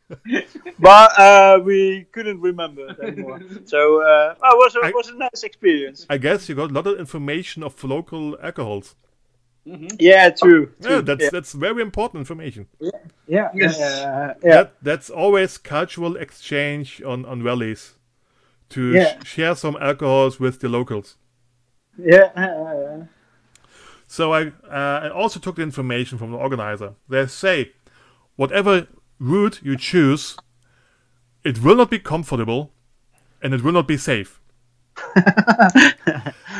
[0.79, 3.39] but uh, we couldn't remember it anymore.
[3.65, 6.05] so uh, oh, it was a, I- was a nice experience.
[6.09, 8.95] I guess you got a lot of information of local alcohols.
[9.99, 10.71] Yeah, true.
[10.79, 11.01] Yeah, true.
[11.03, 12.67] that's yeah, that's very important information.
[13.27, 13.79] yeah, Yes.
[13.79, 14.49] uh, yeah.
[14.55, 17.93] That that's always cultural exchange on on rallies
[18.69, 19.19] to Yeah.
[19.23, 21.17] sh- share some alcohols with the locals.
[21.97, 22.31] yeah,
[24.07, 26.93] So I uh, I also took the information from the organizer.
[27.09, 27.73] They say
[28.37, 28.87] whatever
[29.19, 30.37] route you choose,
[31.43, 32.71] it will not be comfortable
[33.41, 34.41] and it will not be safe.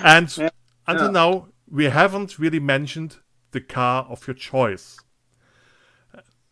[0.03, 0.51] and
[0.87, 3.17] until now, we haven't really mentioned
[3.51, 4.97] the car of your choice.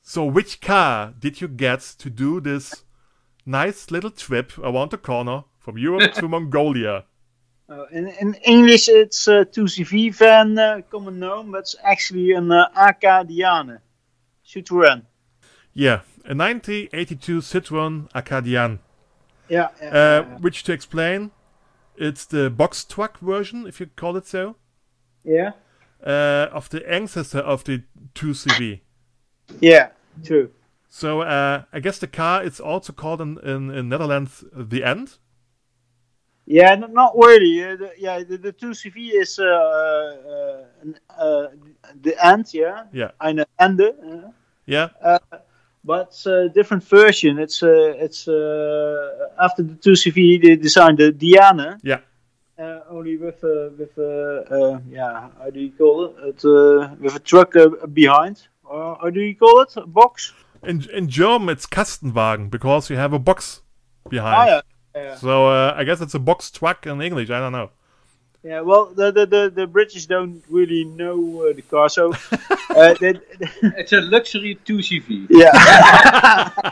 [0.02, 2.84] So, which car did you get to do this
[3.46, 7.06] nice little trip around the corner from Europe to Mongolia?
[7.70, 12.50] Uh, in, in English, it's uh, 2CV van, uh, common known, but it's actually an
[12.50, 13.80] uh, Acadiane,
[14.46, 15.02] Citroën.
[15.78, 18.80] Yeah, a 1982 Citroën Acadiane.
[19.48, 21.30] Yeah, Uh, yeah, which to explain,
[21.96, 24.56] it's the box truck version, if you call it so,
[25.24, 25.52] yeah,
[26.04, 27.84] uh, of the ancestor of the
[28.16, 28.82] 2CV.
[29.62, 29.90] yeah,
[30.26, 30.50] true.
[30.90, 35.20] So uh, I guess the car is also called in, in, in Netherlands the End.
[36.48, 37.64] Yeah, n- not really.
[37.64, 41.48] Uh, the, yeah, the, the 2CV is uh, uh, uh,
[42.02, 43.94] the end, yeah, Yeah, eine Ende.
[44.02, 44.32] Uh,
[44.66, 44.90] yeah,
[45.88, 47.40] but it's a different version.
[47.40, 51.80] It's uh, it's uh, after the 2CV they designed the Dyane.
[51.84, 52.02] yeah.
[52.60, 56.14] uh, only with uh, with uh, uh, yeah, how do you call it?
[56.30, 57.70] it uh, with a truck uh,
[58.02, 58.48] behind.
[58.64, 59.72] Or how do you call it?
[59.78, 60.34] A box?
[60.64, 63.62] In in German, it's Kastenwagen because you have a box
[64.10, 64.36] behind.
[64.36, 64.62] Ah, yeah.
[64.96, 65.16] Yeah.
[65.16, 67.30] So uh, I guess it's a box truck in English.
[67.30, 67.70] I don't know.
[68.48, 72.14] Yeah, well, the the, the, the British don't really know uh, the car, so
[72.70, 73.20] uh, they,
[73.62, 75.28] It's a luxury 2CV.
[75.30, 75.52] yeah.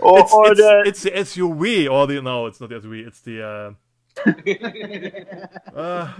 [0.00, 3.06] or It's, or it's, the it's the SUV or the no, it's not the SUV.
[3.06, 3.74] It's the uh,
[5.78, 6.12] uh,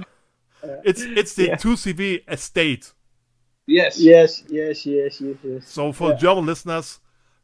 [0.85, 1.57] it's it's the Yeah.
[1.57, 2.93] 2CV estate.
[3.67, 3.99] Yes.
[3.99, 5.69] yes, yes, yes, yes, yes.
[5.69, 7.01] So for German listeners,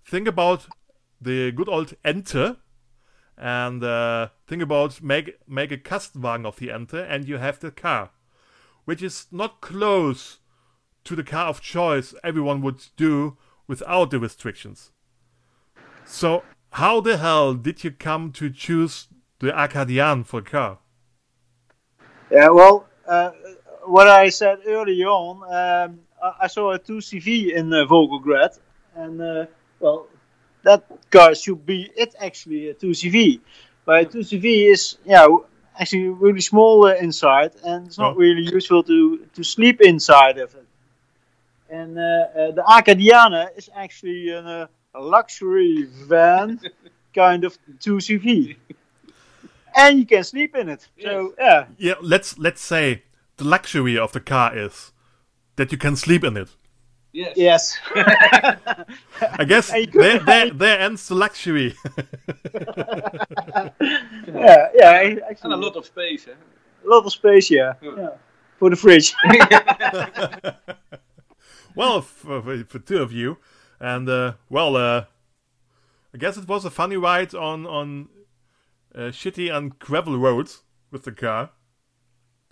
[0.07, 0.69] think about
[1.21, 2.57] the good old Ente
[3.43, 7.73] and uh, think about make make a Kastenwagen of the Ente and you have the
[7.73, 8.11] car,
[8.85, 10.39] which is not close
[11.03, 14.93] to the car of choice everyone would do without the restrictions.
[16.05, 19.09] So how the hell did you come to choose
[19.41, 20.79] the Acadiane for car?
[22.31, 23.33] Yeah, well, uh,
[23.85, 25.99] what I said earlier on, um,
[26.41, 28.59] I, saw a 2CV in uh, Volgograd,
[28.95, 29.47] and uh,
[29.81, 30.07] well,
[30.65, 33.41] that car should be it actually a 2CV.
[33.85, 35.45] But a 2CV is yeah w-
[35.79, 38.19] actually really small uh, inside, and it's not Oh.
[38.19, 40.67] really useful to to sleep inside of it.
[41.71, 46.61] And uh, uh, the Acadiane is actually an, uh, a luxury van,
[47.15, 48.57] kind of 2CV.
[49.75, 50.87] And you can sleep in it.
[51.03, 53.03] So yeah, Yeah, let's let's say
[53.37, 54.93] the luxury of the car is
[55.57, 56.49] that you can sleep in it.
[57.13, 57.37] Yes.
[57.37, 57.79] Yes.
[57.95, 61.75] I guess And you could- there, there, there ends the luxury.
[64.27, 65.15] yeah, yeah.
[65.29, 66.33] Actually, And a lot of space, eh?
[66.85, 67.75] a lot of space, yeah.
[67.83, 67.91] Yeah.
[67.97, 68.09] yeah.
[68.59, 69.15] for the fridge.
[71.77, 73.39] well, for, for, for two of you,
[73.81, 75.05] and uh, well, uh,
[76.15, 78.09] I guess it was a funny ride on on
[78.95, 81.51] uh, shitty and gravel roads with the car.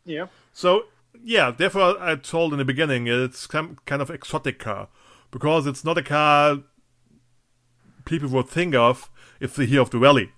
[0.04, 0.26] yeah.
[0.52, 0.84] So
[1.22, 4.88] yeah, therefore I told in the beginning it's some kind of exotic car
[5.30, 6.58] because it's not a car
[8.04, 10.32] people would think of if they hear of the rally.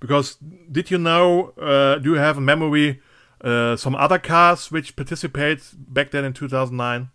[0.00, 0.36] Because
[0.70, 1.52] did you know?
[1.60, 3.00] Uh, do you have a memory?
[3.40, 7.10] Uh, some other cars which participate back then in 2009.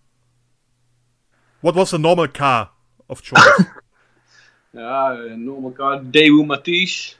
[1.62, 2.72] What was the normal car
[3.10, 3.66] of choice?
[4.74, 6.02] Ja, een normal car.
[6.04, 7.20] Daewoo Matiz.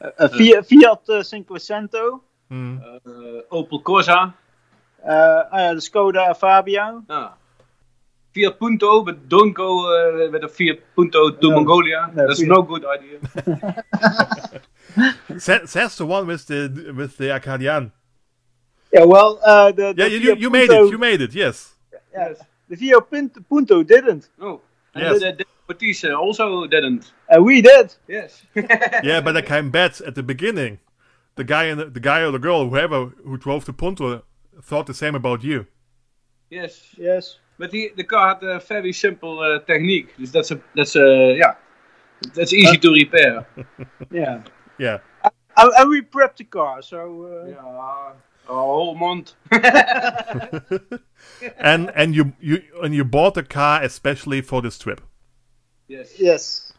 [0.00, 2.22] A Fiat, Fiat uh, Cinquecento.
[2.48, 2.78] Hmm.
[2.78, 4.34] eh, Opel Corsa.
[5.04, 7.02] Uh, oh ja, de Skoda Fabia.
[7.08, 7.32] Ja.
[8.34, 11.54] Fiat Punto, but don't go uh, with a Fiat Punto to No.
[11.56, 12.10] Mongolia.
[12.14, 13.18] No, That's Fiat- no good idea.
[15.38, 17.92] Says the one with the with the Acadian.
[18.92, 20.90] Yeah, well, uh, the, the Yeah, you, you, made Punto- it.
[20.92, 21.34] You made it.
[21.34, 21.74] Yes.
[22.12, 22.40] yes.
[22.68, 24.28] The Fiat Punto, Punto didn't.
[24.40, 24.60] Oh.
[24.94, 25.20] And Yes.
[25.20, 27.12] the, the Matisse also didn't.
[27.28, 27.94] And we did.
[28.08, 28.42] Yes.
[29.04, 30.78] Yeah, but I can bet at the beginning,
[31.38, 34.22] the guy and the, the guy or the girl, whoever who drove the Punto,
[34.62, 35.66] thought the same about you.
[36.50, 36.94] yes.
[36.98, 37.38] Yes.
[37.58, 40.14] But the, the car had a very simple uh, technique.
[40.18, 41.54] Dus that's a, that's a, yeah.
[42.34, 43.46] That's easy to repair.
[44.12, 44.42] Yeah.
[44.78, 44.98] Yeah.
[45.56, 47.24] And, and we prepped the car, so.
[47.24, 48.12] Uh, Ja,
[48.48, 49.32] a whole month.
[51.58, 55.00] And and you you and you bought the car especially for this trip.
[55.88, 56.18] Yes.
[56.20, 56.72] Yes.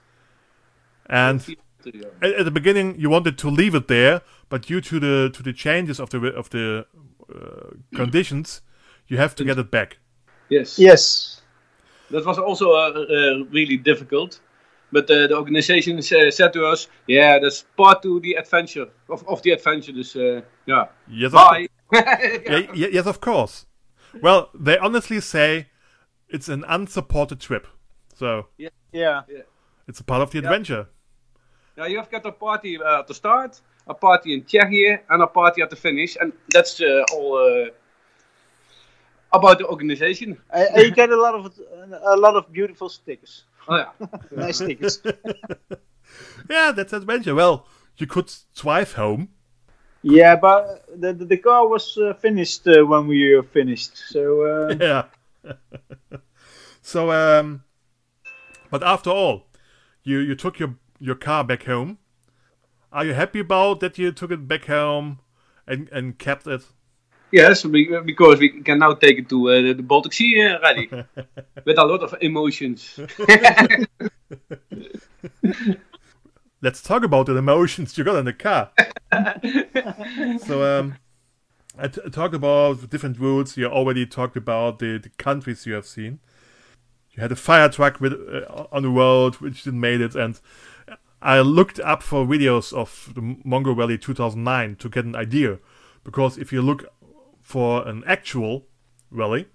[1.10, 1.56] And Yeah.
[2.22, 5.44] At, at the beginning you wanted to leave it there, but due to the to
[5.44, 6.86] the changes of the of the
[7.34, 8.62] uh, conditions,
[9.08, 9.98] you have to get it back.
[10.50, 10.78] Yes.
[10.80, 11.42] Yes.
[12.12, 14.40] That was also uh, uh, really difficult.
[14.92, 19.24] But uh, the organization sa- said to us, yeah, that's part to the adventure, of,
[19.28, 19.92] of the adventure.
[19.94, 20.86] Dus, uh, yeah.
[21.08, 21.68] Yes, of Bye.
[21.94, 23.68] Yeah, y- yes, of course.
[24.22, 25.68] Well, they honestly say
[26.28, 27.68] it's an unsupported trip,
[28.16, 28.48] so
[28.92, 29.22] Yeah.
[29.88, 30.88] it's a part of the adventure.
[31.80, 35.22] Now you have got a party uh, at the start, a party in Czechia, and
[35.24, 36.18] a party at the finish.
[36.20, 37.70] And that's uh, all uh,
[39.32, 40.38] about the organization.
[40.52, 41.58] And, and you get a lot of
[42.04, 43.46] a lot of beautiful stickers.
[43.70, 44.08] Oh yeah.
[44.32, 45.02] Nice stickers.
[46.50, 47.36] Yeah, that's adventure.
[47.36, 49.30] Well, you could drive home.
[50.02, 53.96] yeah, but the the, the car was uh, finished uh, when we were finished.
[54.10, 55.04] So uh, Yeah.
[56.82, 57.64] so, um,
[58.72, 59.46] but after all,
[60.04, 61.98] you you took your your car back home.
[62.92, 65.20] Are you happy about that you took it back home
[65.68, 66.64] and and kept it?
[67.32, 70.90] Yes, because we can now take it to uh, the Baltic Sea uh, rally
[71.66, 73.00] with a lot of emotions.
[76.62, 78.72] Let's talk about the emotions you got in the car.
[80.46, 80.96] so, um,
[81.78, 83.56] I t- talked about different routes.
[83.56, 86.20] You already talked about the, the countries you have seen.
[87.12, 90.40] You had a fire truck with uh, on the road which didn't made it, and
[91.22, 95.60] I looked up for videos of the Mongol Rally 2009 to get an idea,
[96.04, 96.86] because if you look
[97.42, 98.68] for an actual
[99.12, 99.48] rally,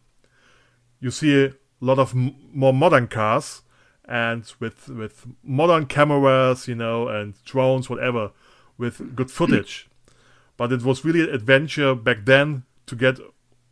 [1.00, 3.62] you see a lot of m- more modern cars
[4.06, 8.32] and with with modern cameras, you know, and drones, whatever,
[8.76, 9.88] with good footage.
[10.56, 13.18] but it was really an adventure back then to get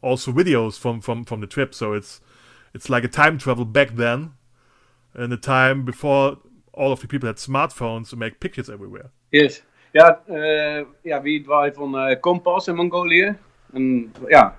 [0.00, 1.74] also videos from from from the trip.
[1.74, 2.20] So it's
[2.72, 4.32] it's like a time travel back then,
[5.14, 6.38] in the time before
[6.72, 9.10] all of the people had smartphones to make pictures everywhere.
[9.30, 9.62] Yes.
[9.94, 13.36] Yeah, uh, yeah, we drive on uh, Compass in Mongolia.
[13.74, 14.52] And yeah,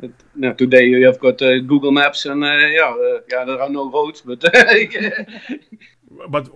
[0.00, 3.60] it, no, today you have got uh, Google Maps and uh, yeah, uh, yeah, there
[3.60, 4.40] are no roads, but
[6.30, 6.48] But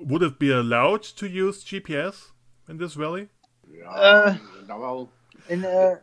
[0.00, 2.32] would it be allowed to use GPS
[2.68, 3.28] in this rally?
[3.88, 4.34] uh,
[4.66, 5.08] nou wel,
[5.48, 5.96] in, uh,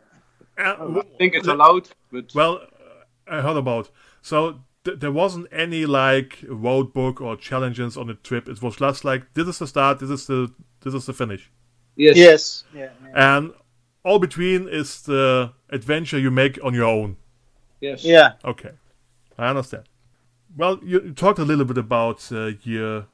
[0.58, 3.90] Uh, I think it's allowed, but Well, uh, I heard about.
[4.22, 8.48] So th- there wasn't any like road book or challenges on the trip.
[8.48, 11.50] It was just like this is the start, this is the this is the finish,
[11.96, 12.64] yes, yes.
[12.74, 13.36] Yeah, yeah.
[13.36, 13.52] and
[14.04, 17.16] all between is the adventure you make on your own.
[17.80, 18.32] yes, Yeah.
[18.44, 18.70] Okay,
[19.36, 19.84] I understand.
[20.56, 23.06] Well, you, you talked a little bit about uh, your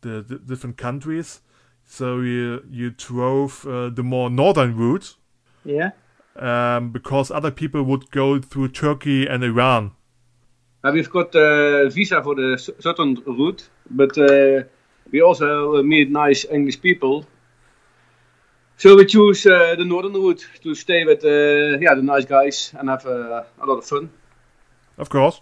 [0.00, 1.40] the, the different countries.
[1.84, 5.14] So you you drove uh, the more northern route
[5.64, 5.90] Yeah.
[6.36, 9.92] um, because other people would go through Turkey and Iran.
[10.86, 14.62] Uh, we've got uh, visa for the southern route, but uh,
[15.10, 17.24] we also meet nice English people.
[18.76, 22.72] So we choose uh, the northern route to stay with uh, yeah the nice guys
[22.78, 24.10] and have uh, a lot of fun.
[24.96, 25.40] Of course.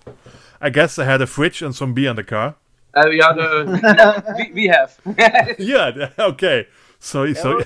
[0.62, 2.55] I guess they had a fridge and some beer in the car.
[2.95, 4.99] Uh, we, are the, we, we have.
[5.59, 6.68] yeah, okay.
[7.01, 7.61] So, so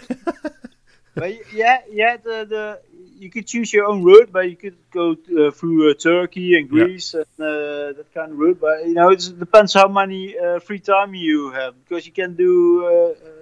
[1.15, 2.81] but yeah, yeah, the, the
[3.19, 6.71] you could choose your own route, but you could go uh, through uh, Turkey and
[6.71, 6.85] Yeah.
[6.85, 8.61] Greece and uh, that kind of route.
[8.61, 12.35] But you know, it depends how many uh, free time you have because you can
[12.37, 13.35] do, uh, uh,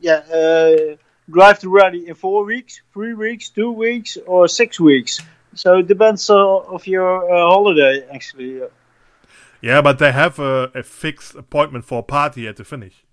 [0.00, 0.96] yeah, uh,
[1.30, 5.20] drive to rally in four weeks, three weeks, two weeks, or six weeks.
[5.54, 8.62] So it depends uh, of your uh, holiday actually.
[9.60, 13.04] Yeah, but they have a, a fixed appointment for a party at the finish.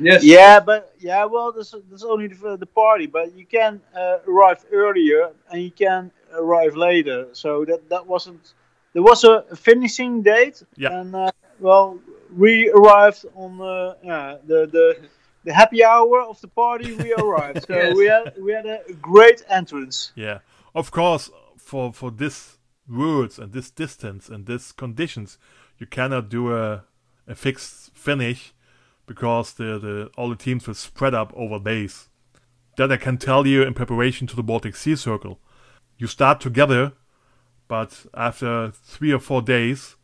[0.00, 0.22] Yes.
[0.22, 4.64] Yeah, but yeah, well, there's, there's only the, the party, but you can uh, arrive
[4.72, 7.26] earlier and you can arrive later.
[7.32, 8.54] So that that wasn't.
[8.92, 11.00] There was a finishing date, Yeah.
[11.00, 11.30] and uh,
[11.60, 11.98] well,
[12.36, 14.96] we arrived on uh, yeah, the the
[15.44, 16.94] the happy hour of the party.
[16.94, 17.96] We arrived, so Yes.
[17.96, 20.12] we had we had a great entrance.
[20.16, 20.38] Yeah,
[20.74, 25.38] of course, for for this routes and this distance and this conditions,
[25.78, 26.84] you cannot do a
[27.26, 28.54] a fixed finish
[29.08, 32.08] because the, the all the teams will spread up over days.
[32.76, 35.40] That I can tell you in preparation to the Baltic Sea Circle.
[35.96, 36.92] You start together,
[37.66, 39.96] but after three or four days,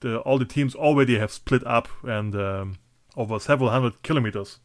[0.00, 2.78] the all the teams already have split up and um,
[3.16, 4.58] over several hundred kilometers.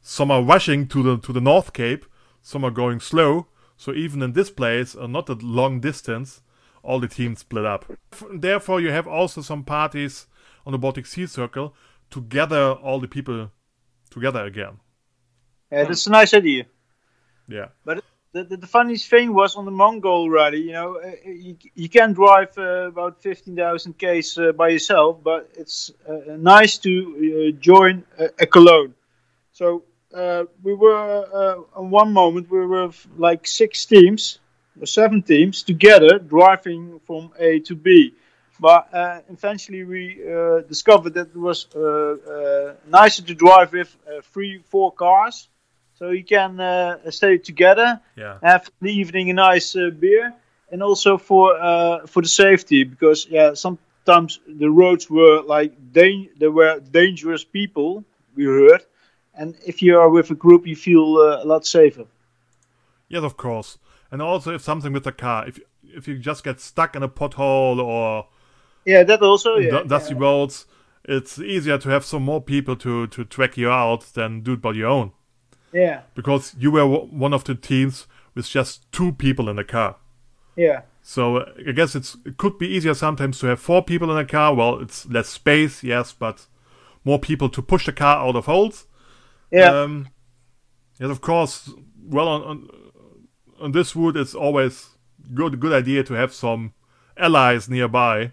[0.00, 2.04] Some are rushing to the to the North Cape,
[2.42, 3.46] some are going slow.
[3.76, 6.42] So even in this place, uh, not a long distance,
[6.82, 7.84] all the teams split up.
[8.32, 10.26] Therefore, you have also some parties
[10.66, 11.74] on the Baltic Sea Circle
[12.10, 13.50] to gather all the people
[14.10, 14.78] together again.
[15.70, 16.64] Yeah, that's a nice idea.
[17.46, 17.68] Yeah,
[18.32, 21.88] The, the, the funniest thing was on the Mongol rally, you know, uh, you, you
[21.88, 26.92] can drive uh, about 15,000 k's uh, by yourself, but it's uh, nice to
[27.56, 28.94] uh, join a, a Cologne.
[29.52, 29.84] So
[30.14, 34.40] uh, we were, uh, on one moment, we were like six teams,
[34.80, 38.14] or seven teams together driving from A to B.
[38.60, 43.96] But uh, eventually we uh, discovered that it was uh, uh, nicer to drive with
[44.06, 45.48] uh, three, four cars.
[45.94, 50.32] So you can uh, stay together yeah, have the evening a nice uh, beer,
[50.70, 56.28] and also for uh, for the safety because yeah sometimes the roads were like dan-
[56.38, 58.04] there were dangerous people
[58.36, 58.84] we heard,
[59.34, 62.06] and if you are with a group you feel uh, a lot safer.
[63.08, 63.78] yes, of course.
[64.10, 67.08] And also, if something with the car, if if you just get stuck in a
[67.08, 68.26] pothole or
[68.88, 69.70] Yeah, that also yeah.
[69.70, 70.66] du- dusty roads,
[71.04, 74.60] it's easier to have some more people to to track you out than do it
[74.62, 75.12] by your own.
[75.72, 79.64] yeah, Because you were w- one of the teams with just two people in the
[79.64, 79.96] car.
[80.56, 84.10] yeah, So uh, I guess it's it could be easier sometimes to have four people
[84.10, 84.54] in a car.
[84.54, 86.46] Well, it's less space, yes, but
[87.04, 88.86] more people to push the car out of holes.
[89.50, 90.08] yeah, Um,
[91.00, 91.70] yes, of course.
[92.10, 92.68] Well, on, on
[93.60, 94.88] on this route, it's always
[95.34, 96.72] good good idea to have some
[97.16, 98.32] allies nearby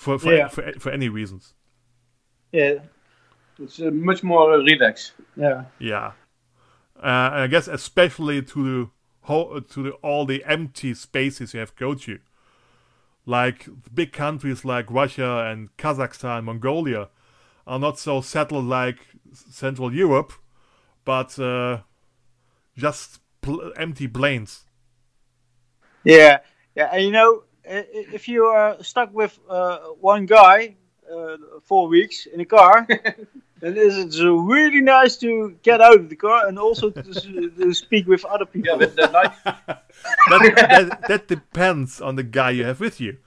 [0.00, 0.48] for for, Yeah.
[0.48, 1.54] for, for any reasons.
[2.52, 2.74] yeah,
[3.58, 5.12] It's uh, much more relaxed.
[5.36, 6.12] yeah, Yeah,
[6.96, 8.90] uh, and I guess especially to the
[9.22, 12.18] whole to the, all the empty spaces you have go to,
[13.26, 17.08] like big countries like Russia and Kazakhstan, Mongolia,
[17.66, 18.98] are not so settled like
[19.32, 20.32] Central Europe,
[21.04, 21.78] but uh,
[22.76, 24.64] just pl- empty plains.
[26.04, 26.38] yeah,
[26.74, 26.88] yeah.
[26.92, 30.76] And you know, if you are stuck with uh, one guy
[31.10, 32.86] uh, four weeks in a car.
[33.60, 37.74] Then it's it's really nice to get out of the car and also to, to
[37.74, 38.70] speak with other people.
[38.70, 39.06] Yeah, with the
[39.44, 39.80] that,
[40.28, 43.18] that, that depends on the guy you have with you.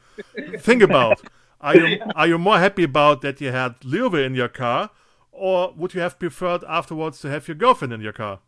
[0.57, 1.21] Think about
[1.61, 4.89] are you are you more happy about that you had Lieve in your car,
[5.31, 8.39] or would you have preferred afterwards to have your girlfriend in your car?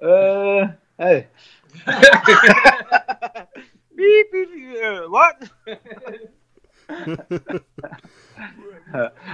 [0.00, 1.26] Uh, hey.
[4.00, 4.48] Beep, beep,
[4.82, 5.50] uh, what?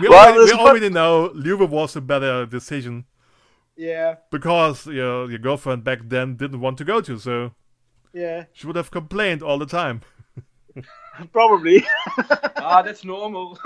[0.00, 3.04] We, Well, already, we know Lieve was a better decision
[3.76, 7.52] Yeah, because your your girlfriend back then didn't want to go to, so
[8.12, 10.00] yeah, she would have complained all the time.
[11.32, 11.86] probably.
[12.56, 13.56] ah, that's normal.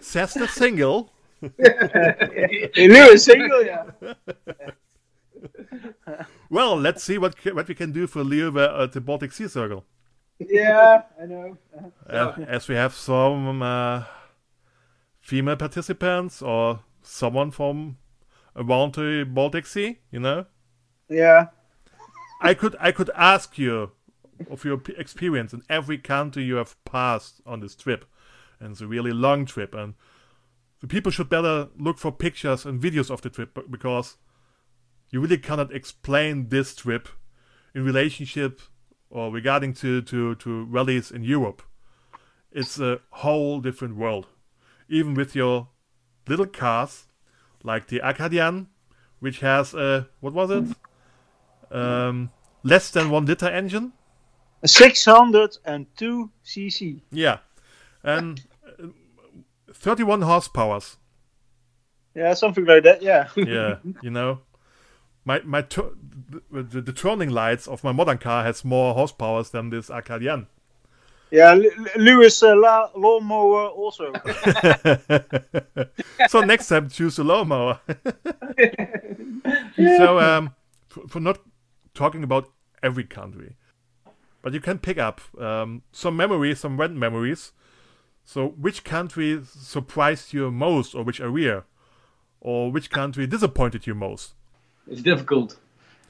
[0.00, 1.12] Says the single.
[2.76, 4.14] Lewis single, yeah.
[6.50, 9.84] Well, let's see what what we can do for Lieve at the Baltic Sea Circle.
[10.38, 11.58] Yeah, I know.
[12.08, 14.04] Uh, as we have some uh,
[15.20, 17.96] female participants or someone from
[18.54, 20.46] around the Baltic Sea, you know,
[21.08, 21.48] Yeah,
[22.40, 23.92] I could I could ask you
[24.50, 28.04] of your experience in every country you have passed on this trip,
[28.60, 29.94] and it's a really long trip, and
[30.80, 34.18] the people should better look for pictures and videos of the trip because
[35.10, 37.08] you really cannot explain this trip
[37.74, 38.60] in relationship
[39.10, 41.62] or regarding to, to, to rallies in Europe.
[42.50, 44.26] It's a whole different world.
[44.88, 45.68] Even with your
[46.28, 47.06] little cars,
[47.62, 48.66] like the Acadiane,
[49.18, 50.64] which has a what was it?
[51.70, 52.30] Um,
[52.62, 53.92] less than one liter engine.
[54.64, 57.00] 602 cc.
[57.10, 57.38] Yeah,
[58.02, 58.40] and
[58.78, 58.86] uh,
[59.72, 60.96] 31 horsepowers.
[62.14, 63.02] Yeah, something like that.
[63.02, 63.28] Yeah.
[63.36, 64.40] Yeah, you know,
[65.24, 65.96] my my tu-
[66.50, 70.46] the, the, turning lights of my modern car has more horsepowers than this Acadiane.
[71.30, 71.58] yeah,
[71.96, 74.12] Lewis uh, la- lawnmower also.
[76.28, 77.80] so next time choose a lawnmower.
[79.76, 80.54] so um,
[80.88, 81.40] for, for not
[81.94, 82.50] talking about
[82.82, 83.56] every country,
[84.42, 87.52] but you can pick up um, some memories, some random memories.
[88.26, 91.64] So which country surprised you most, or which area,
[92.40, 94.34] or which country disappointed you most?
[94.88, 95.56] It's difficult.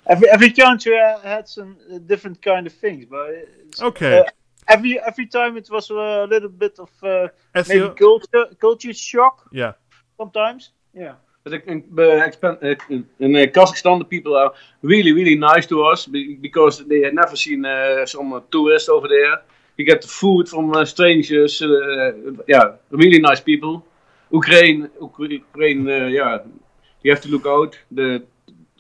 [0.07, 4.25] every every country had some uh, different kind of things, but it's, Okay, uh,
[4.69, 7.29] every every time it was a little bit of uh,
[7.69, 9.73] maybe culture culture shock yeah,
[10.17, 10.71] sometimes.
[10.93, 11.15] Yeah.
[11.45, 14.53] But in, uh, expan- uh, in in, uh, Kazakhstan, the people are
[14.83, 16.07] really, really nice to us
[16.41, 19.43] because they had never seen uh, some tourists over there.
[19.77, 21.61] You get the food from uh, strangers.
[21.61, 22.13] Uh,
[22.49, 23.85] yeah, really nice people.
[24.31, 25.87] Ukraine, Ukra- Ukraine.
[25.87, 26.39] Uh, yeah,
[27.03, 27.77] you have to look out.
[27.91, 28.23] The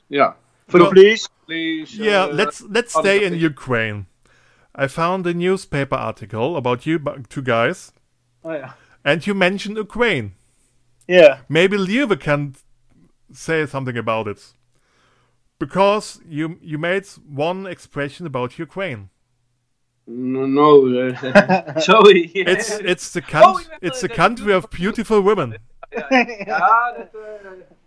[0.08, 0.32] yeah,
[0.68, 1.28] For Well- police.
[1.46, 1.94] police.
[1.94, 2.24] yeah.
[2.24, 3.34] uh, let's let's stay in.
[3.34, 4.06] Ukraine.
[4.74, 6.98] I found a newspaper article about you
[7.28, 7.92] two guys,
[8.44, 8.72] Oh, yeah.
[9.04, 10.32] and you mentioned Ukraine.
[11.06, 11.38] Yeah.
[11.48, 12.54] Maybe Lieve can
[13.32, 14.40] say something about it.
[15.58, 17.06] Because you you made
[17.46, 19.10] one expression about Ukraine.
[20.06, 20.68] No, no
[21.08, 22.22] uh, sorry.
[22.34, 25.58] It's it's the coun- Oh, yeah, it's the country of beautiful women.
[26.10, 27.06] yeah,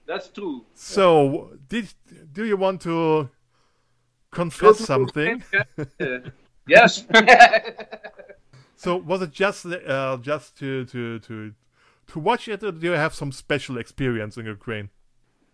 [0.08, 0.66] that's true.
[0.74, 1.94] So did
[2.32, 3.30] do you want to
[4.32, 5.44] confess something?
[6.68, 7.06] Yes.
[8.78, 11.52] So was it just uh, just to to to
[12.08, 14.90] to watch it, or do you have some special experience in Ukraine?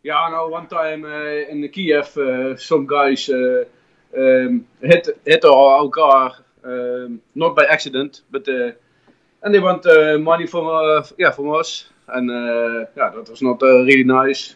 [0.04, 3.64] Yeah, no, one time uh, in Kiev, uh, some guys uh,
[4.18, 6.34] um, hit hit our car,
[6.66, 8.74] um, not by accident, but uh,
[9.42, 13.42] and they want uh, money from uh, yeah from us, and uh, yeah, that was
[13.42, 14.56] not uh, really nice.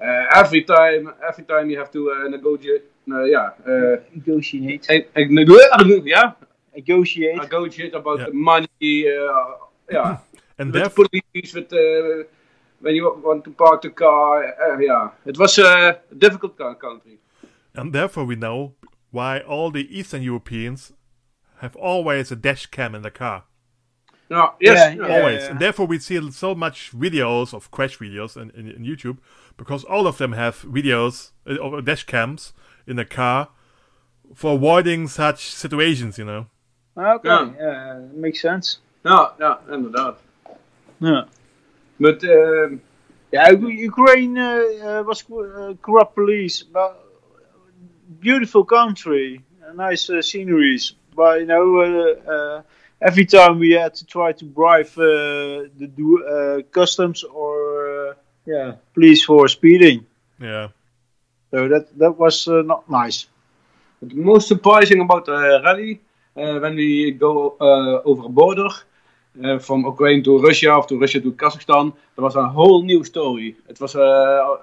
[0.00, 4.86] Uh, every time, every time you have to uh, negotiate, uh, yeah, uh, Negotiate.
[4.88, 6.32] and, and, yeah,
[6.74, 7.36] Negotiate.
[7.36, 8.26] negotiate about Yeah.
[8.26, 8.68] the money,
[9.08, 9.44] uh,
[9.90, 10.18] yeah.
[10.58, 12.28] And with therefore, the police, with uh,
[12.80, 14.44] when you want to park the car.
[14.44, 17.18] Uh, yeah, it was uh, a difficult country.
[17.74, 18.74] and therefore we know
[19.10, 20.92] why all the Eastern Europeans
[21.60, 23.44] have always a dash cam in the car.
[24.30, 25.08] No, yes, Yeah, no.
[25.08, 25.18] yeah.
[25.18, 25.44] always.
[25.44, 29.18] And therefore, we see so much videos of crash videos in, in, in YouTube
[29.56, 32.52] because all of them have videos uh, of dash cams
[32.86, 33.48] in the car
[34.34, 36.18] for avoiding such situations.
[36.18, 36.46] You know.
[36.96, 37.28] Okay.
[37.28, 37.52] Yeah.
[37.58, 37.98] Yeah.
[38.14, 38.78] makes sense.
[39.04, 40.16] no, no, inderdaad.
[41.00, 41.24] Yeah.
[42.00, 42.80] But um,
[43.32, 46.96] Yeah, U- Ukraine uh, uh, was uh, corrupt police, but
[48.20, 50.94] beautiful country, uh, nice uh, sceneries.
[51.14, 52.62] But you know, uh, uh,
[53.00, 58.14] every time we had to try to bribe uh, the du- uh, customs or uh,
[58.46, 60.06] yeah, police for speeding.
[60.40, 60.68] Yeah.
[61.50, 63.26] So that that was uh, not nice.
[64.02, 66.00] the most surprising about the rally
[66.36, 68.68] uh, when we go uh, over a border
[69.44, 73.02] uh, from Ukraine to Russia or to Russia to Kazakhstan, there was a whole new
[73.04, 73.56] story.
[73.68, 74.08] It was a,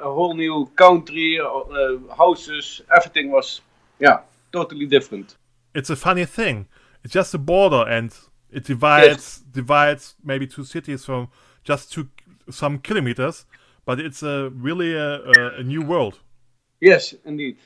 [0.02, 3.62] a whole new country, uh, houses, everything was
[4.00, 4.20] yeah
[4.52, 5.36] totally different.
[5.74, 6.68] It's a funny thing.
[7.06, 8.12] It's just a border, and
[8.52, 11.28] it divides divides maybe two cities from
[11.64, 12.08] just two
[12.50, 13.46] some kilometers.
[13.86, 16.20] But it's a really a, a, a new world.
[16.82, 17.58] Yes, indeed.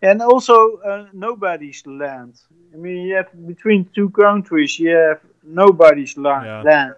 [0.00, 2.40] And also uh, nobody's land.
[2.72, 6.62] I mean, you have between two countries, you have nobody's la- Yeah.
[6.62, 6.94] land,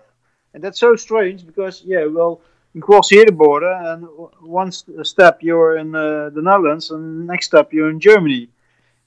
[0.55, 2.41] and that's so strange because yeah, well,
[2.75, 4.07] you cross here the border, and
[4.41, 8.49] one st- step you're in uh, the Netherlands, and next step you're in Germany,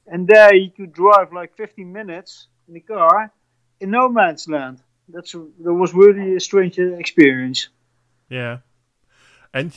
[0.08, 3.32] and there you could drive like 15 minutes in the car
[3.80, 4.82] in no man's land.
[5.10, 7.70] That's that was really a strange experience.
[8.30, 8.60] Yeah.
[9.54, 9.76] And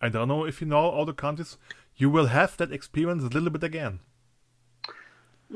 [0.00, 1.56] I don't know if you know all the countries.
[1.96, 4.00] You will have that experience a little bit again.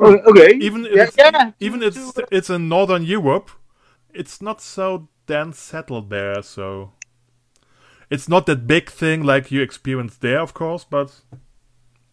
[0.00, 0.54] Oh, okay.
[0.60, 3.50] Even if yeah, it's, yeah, even it's it's in northern Europe,
[4.14, 6.42] it's not so dense settled there.
[6.42, 6.92] So
[8.08, 10.84] it's not that big thing like you experienced there, of course.
[10.84, 11.20] But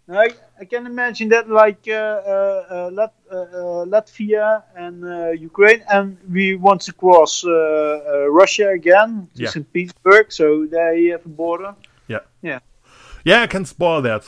[0.08, 0.30] I,
[0.62, 6.56] I can imagine that like uh, uh, uh, Lat- Latvia and uh, Ukraine, and we
[6.56, 9.50] want to cross uh, uh, Russia again to Yeah.
[9.50, 9.74] St.
[9.74, 11.76] Petersburg, so they have a border.
[12.08, 12.20] Yeah.
[12.42, 12.60] Yeah.
[13.24, 14.24] Yeah, I can spoil that.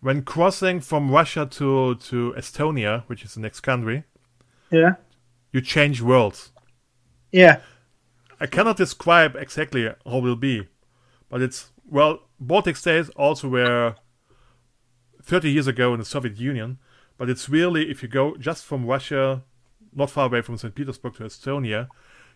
[0.00, 4.02] When crossing from Russia to to Estonia, which is the next country,
[4.72, 4.94] Yeah.
[5.52, 6.52] you change worlds.
[7.32, 7.56] Yeah.
[8.40, 10.68] I cannot describe exactly how it will be,
[11.30, 13.94] but it's well, Baltic states also were
[15.26, 16.78] 30 years ago in the Soviet Union,
[17.18, 19.42] but it's really, if you go just from Russia,
[19.94, 20.74] not far away from St.
[20.74, 21.88] Petersburg to Estonia,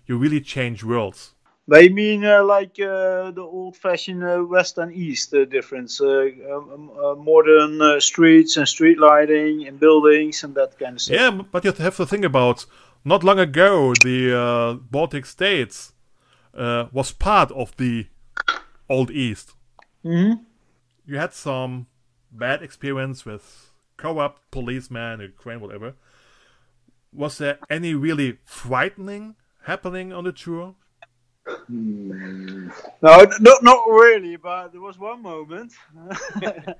[0.07, 1.35] you really change worlds.
[1.69, 6.91] They mean uh, like uh, the old-fashioned uh, west and east uh, difference, uh, um,
[6.91, 11.17] uh, modern uh, streets and street lighting and buildings and that kind of stuff.
[11.17, 12.67] Yeah, but you have to think about
[13.05, 15.93] not long ago, the uh, Baltic states
[16.55, 18.07] uh, was part of the
[18.89, 19.55] Old East.
[20.03, 20.33] hmm
[21.07, 21.87] You had some
[22.33, 25.95] bad experience with corrupt policemen, Ukraine, whatever.
[27.13, 30.75] Was there any really frightening happening on the tour?
[31.69, 35.73] No, not not really, but there was one moment.
[36.43, 36.75] Yeah,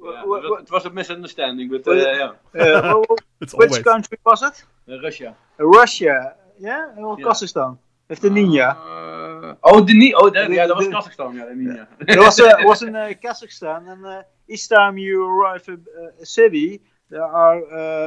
[0.02, 2.16] Wh- wh- it was a misunderstanding, but uh, Well,
[2.54, 2.60] yeah.
[2.60, 4.64] uh, well, It's which always country was it?
[4.88, 5.36] Uh, Russia.
[5.58, 7.26] Russia, yeah, or Yeah.
[7.26, 7.78] Kazakhstan
[8.20, 8.76] the ninja.
[8.76, 11.34] Uh, oh, the ni- Oh, that, The- yeah, that was the- Kazakhstan.
[11.36, 11.86] Yeah, the ninja.
[12.08, 16.26] It was uh, was in uh, Kazakhstan, and uh, each time you arrive a, a
[16.26, 17.58] city, there are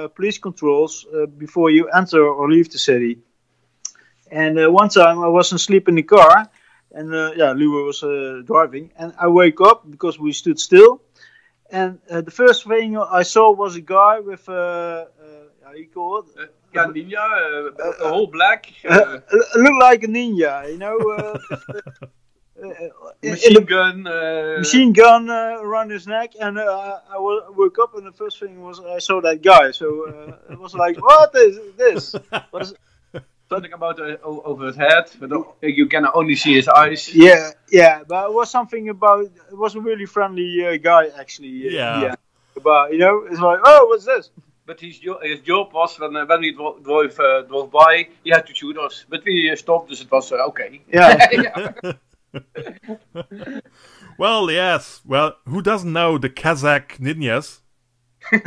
[0.03, 3.19] uh, police controls uh, before you enter or leave the city.
[4.31, 6.49] And uh, one time I was asleep in the car,
[6.91, 11.01] and uh, yeah, Lua was uh, driving, and I wake up because we stood still.
[11.71, 15.05] And uh, the first thing I saw was a guy with uh, uh,
[15.63, 16.51] how you call it?
[16.75, 17.25] Yeah, ninja,
[17.79, 19.19] uh, a whole black, Uh, uh,
[19.55, 20.97] look like a ninja, you know.
[21.17, 21.37] Uh,
[22.61, 22.71] in-
[23.23, 24.07] in machine the- gun.
[24.07, 28.39] Uh, machine gun around his neck, and uh, I wo- woke up, and the first
[28.39, 29.71] thing was I saw that guy.
[29.71, 32.15] So uh, it was like, what is this?
[32.51, 32.73] Was,
[33.47, 35.29] Something about uh, over his head, but
[35.61, 37.13] you can only see his eyes.
[37.13, 39.25] yeah, yeah, but it was something about.
[39.25, 41.49] It was a really friendly uh, guy, actually.
[41.69, 42.01] Yeah.
[42.01, 42.15] yeah.
[42.63, 44.31] But you know, it's like, oh, what's this?
[44.65, 48.07] But his, jo- his job was when, uh, when we dro- drove, uh, drove by,
[48.23, 49.05] he had to shoot us.
[49.07, 50.81] But we uh, stopped, dus it was uh, okay.
[50.91, 51.93] Yeah, yeah.
[54.17, 55.01] well, yes.
[55.05, 57.59] Well, who doesn't know the Kazakh ninjas?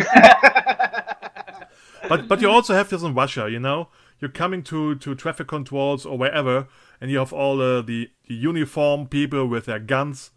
[2.08, 3.88] but but you also have this in Russia, you know.
[4.20, 6.66] You're coming to, to traffic controls or wherever,
[7.00, 10.32] and you have all uh, the, the uniform people with their guns.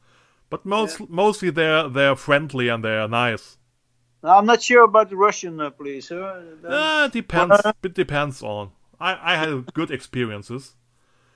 [0.51, 3.57] But most mostly they're they're friendly and they're nice.
[4.23, 6.11] I'm not sure about the Russian uh, police.
[6.11, 7.61] Uh, Uh, it depends.
[7.83, 8.71] It depends on.
[8.99, 10.75] I, I had good experiences.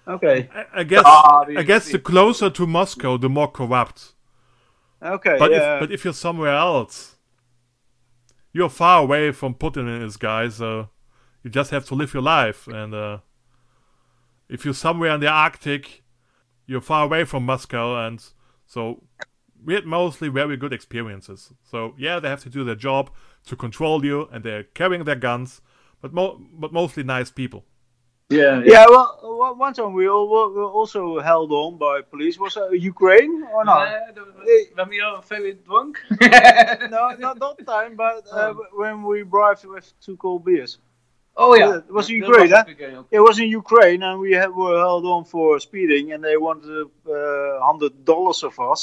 [0.07, 4.13] okay, I, I guess Ah, the- I guess the closer to Moscow, the more corrupt.
[5.01, 5.75] okay, But yeah.
[5.75, 7.15] if but if you're somewhere else,
[8.53, 10.55] you're far away from Putin and his guys.
[10.55, 10.89] So
[11.43, 12.67] you just have to live your life.
[12.67, 13.17] And uh,
[14.47, 16.03] if you're somewhere in the Arctic,
[16.67, 18.23] you're far away from Moscow, and
[18.67, 19.03] so
[19.65, 21.39] we had mostly very good experiences.
[21.71, 23.09] So yeah, they have to do their job
[23.49, 25.61] to control you, and they're carrying their guns,
[26.01, 27.61] but mo- but mostly nice people.
[28.29, 29.07] yeah, yeah, well,
[29.43, 32.35] one- one time we all were were also held on by police.
[32.45, 33.87] Was it Ukraine or not?
[33.87, 35.93] Uh, the- when we are very drunk.
[36.95, 38.65] no, not that time, but uh, Oh.
[38.81, 40.73] when we arrived with two cold beers.
[41.37, 43.03] Oh yeah, Yeah, it was That Ukraine, huh?
[43.17, 46.87] It was in Ukraine, and we had, were held on for speeding, and they wanted
[47.17, 48.81] uh, hundred dollars of us.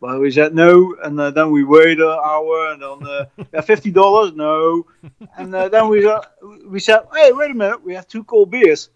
[0.00, 3.60] But we said no, and uh, then we waited an hour, and then uh, yeah,
[3.62, 4.86] fifty dollars, no,
[5.38, 6.20] and uh, then we uh,
[6.68, 8.90] we said, hey, wait a minute, we have two cold beers.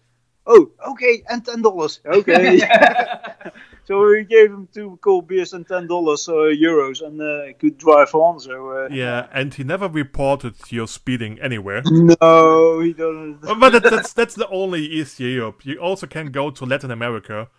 [0.45, 2.59] Oh, okay, and ten dollars, okay.
[3.85, 7.79] so we gave him two cold beers and ten dollars uh, euros, and uh, could
[7.79, 8.39] drive on.
[8.39, 11.81] So uh, Yeah, and he never reported your speeding anywhere.
[11.85, 13.41] no, he doesn't.
[13.41, 15.65] But that, that's that's the only East Europe.
[15.65, 17.49] You also can go to Latin America.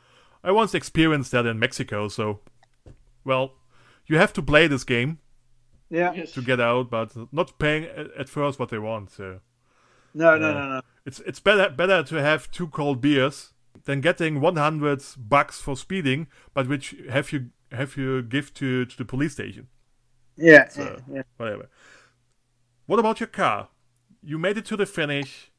[0.45, 2.09] I once experienced that in Mexico.
[2.09, 2.41] So,
[3.25, 3.53] well,
[4.07, 5.19] you have to play this game
[5.91, 6.33] Yeah, Yes.
[6.33, 9.11] to get out, but not paying at, at first what they want.
[9.11, 9.41] So
[10.15, 10.55] no, no, Yeah.
[10.55, 10.81] no, no.
[11.07, 13.53] it's it's better better to have two cold beers
[13.85, 18.97] than getting 100 bucks for speeding, but which have you have you give to to
[18.97, 19.69] the police station.
[20.37, 21.23] Yeah, So- yeah, yeah.
[21.37, 21.69] Whatever.
[22.87, 23.69] What about your car?
[24.23, 25.51] You made it to the finish,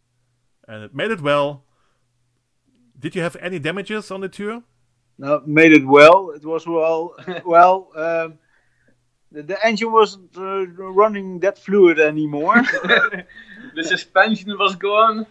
[0.67, 1.63] and it made it well.
[2.99, 4.63] Did you have any damages on the tour?
[5.17, 6.31] No, made it well.
[6.31, 7.15] It was well.
[7.45, 8.39] well, um,
[9.31, 12.55] the, the engine wasn't uh, running that fluid anymore.
[13.75, 15.25] the suspension was gone.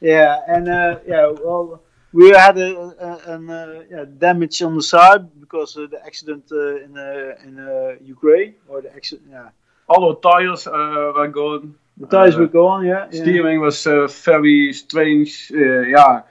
[0.00, 1.82] yeah, and uh, yeah, well,
[2.12, 6.76] we had a, an uh, yeah, damage on the side because of the accident uh,
[6.76, 9.28] in uh, in uh, Ukraine or the accident.
[9.30, 9.50] Yeah,
[9.88, 11.74] All the tires uh, were gone.
[11.96, 12.86] the tires were gone.
[12.86, 13.22] Yeah, yeah.
[13.22, 15.52] Steering was uh, very strange.
[15.52, 16.22] Uh, yeah,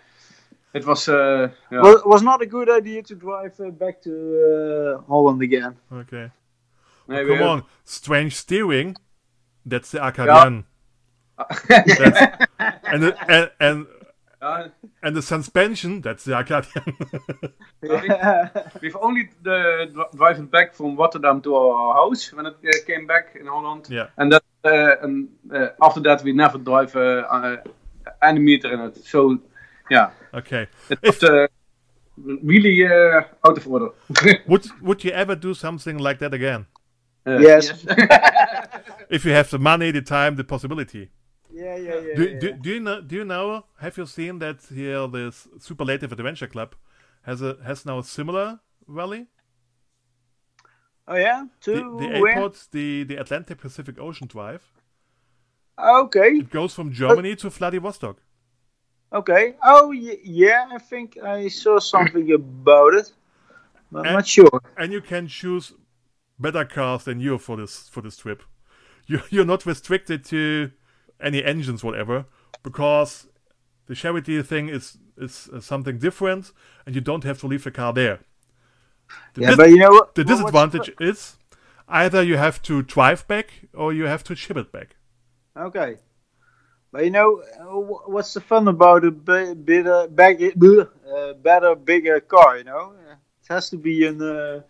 [0.78, 1.08] it was.
[1.10, 1.82] Uh, yeah.
[1.82, 4.14] Well, it was not a good idea to drive uh, back to
[5.00, 5.76] uh, Holland again.
[5.92, 6.32] Okay.
[7.08, 8.96] Maybe, Come on, strange steering.
[9.66, 10.66] That's the Acadian.
[11.70, 12.00] That's,
[12.94, 13.88] and, and and
[14.42, 14.68] Uh,
[15.04, 16.96] And the suspension, that's the Arcadian.
[17.82, 18.50] Yeah.
[18.82, 23.08] we've only the dri- driving back from Rotterdam to our house when it uh, came
[23.08, 23.88] back in Holland.
[23.90, 24.08] yeah.
[24.18, 27.58] And that uh, and uh, after that we never drive uh, uh,
[28.22, 28.96] any meter in it.
[29.06, 29.40] So
[29.90, 30.68] yeah, Okay.
[30.90, 31.48] it was uh,
[32.44, 33.90] really uh, out of order.
[34.48, 36.66] Would would you ever do something like that again?
[37.26, 37.86] Uh, Yes.
[39.10, 41.10] If you have the money, the time, the possibility.
[41.50, 42.16] yeah, yeah, yeah.
[42.16, 42.40] Do, yeah.
[42.40, 43.02] do, do you know?
[43.02, 43.66] Do you know?
[43.80, 45.08] Have you seen that here?
[45.08, 46.76] This Superlative Adventure Club
[47.22, 49.28] has a has now a similar rally.
[51.08, 52.34] oh yeah, The, to the where?
[52.34, 54.62] airport, the the Atlantic Pacific Ocean Drive.
[55.80, 58.18] Okay, It goes from Germany to Vladivostok.
[59.14, 59.56] Okay.
[59.64, 63.12] Oh yeah, I think I saw something about it.
[63.94, 64.62] I'm And- not sure.
[64.78, 65.74] and you can choose
[66.40, 68.44] better cars than you for this for this trip.
[69.10, 70.72] You you're not restricted to
[71.22, 72.26] any engines, whatever,
[72.62, 73.28] because
[73.86, 76.52] the charity thing is is something different,
[76.86, 78.20] and you don't have to leave the car there.
[79.34, 80.14] The, Yeah, but you know what?
[80.16, 81.38] the what's disadvantage is
[81.88, 84.98] either you have to drive back or you have to ship it back.
[85.56, 85.98] Okay.
[86.98, 92.58] But you know, uh, what's the fun about a better, bag, uh, better, bigger car?
[92.58, 94.62] You know, Uh, it has to be an, uh,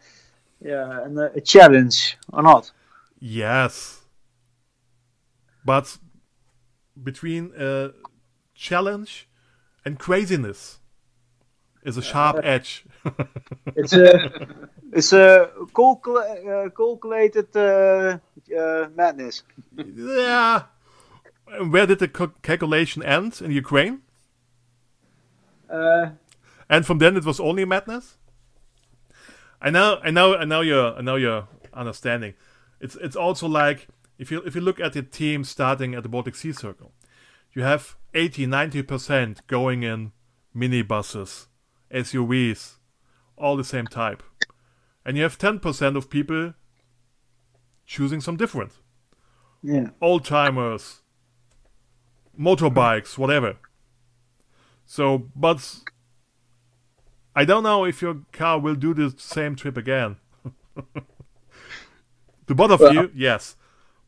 [0.59, 2.69] yeah, an, uh, a challenge or not?
[3.17, 4.01] Yes,
[5.63, 5.97] but
[7.01, 7.91] between uh,
[8.53, 9.29] challenge
[9.85, 10.79] and craziness
[11.85, 12.83] is a sharp edge.
[13.79, 14.31] It's a,
[14.91, 18.19] it's a uh, calculated uh,
[18.59, 19.43] uh, madness.
[19.77, 20.63] yeah.
[21.69, 24.01] Where did the cal- calculation end in Ukraine?
[25.69, 26.11] Uh,
[26.69, 28.17] And from then it was only madness.
[29.61, 32.33] I know, I know, I know your, I know your understanding.
[32.79, 33.87] It's it's also like
[34.19, 36.91] if you if you look at the team starting at the Baltic Sea Circle,
[37.53, 40.11] you have 80, 90 percent going in
[40.55, 41.47] minibuses,
[41.91, 42.75] SUVs,
[43.37, 44.21] all the same type,
[45.05, 46.53] and you have ten percent of people
[47.85, 48.73] choosing some different
[49.63, 49.89] yeah.
[50.01, 51.01] old timers,
[52.39, 53.57] motorbikes, whatever.
[54.85, 55.79] So, but
[57.35, 60.17] I don't know if your car will do the same trip again.
[62.45, 63.55] the both of Well- you, yes.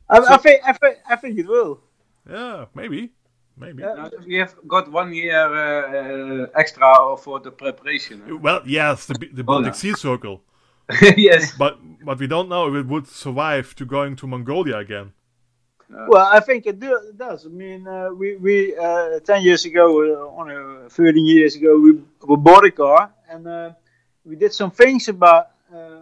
[0.09, 1.82] I, I think I think I think it will.
[2.27, 3.11] Yeah, maybe.
[3.55, 3.84] Maybe.
[3.84, 3.93] Yeah.
[3.93, 8.23] Now, we have got one year uh, uh, extra for the preparation.
[8.27, 8.38] huh?
[8.38, 10.41] Well, yes, the, the Baltic Sea Circle.
[11.17, 11.55] yes.
[11.57, 15.11] But but we don't know if it would survive to going to Mongolia again.
[15.89, 17.45] Well, I think it, do, it does.
[17.45, 21.79] I mean, uh, we we uh, ten years ago, uh, on uh, thirteen years ago,
[21.79, 21.93] we,
[22.27, 23.71] we bought a car and uh,
[24.23, 26.01] we did some things about uh,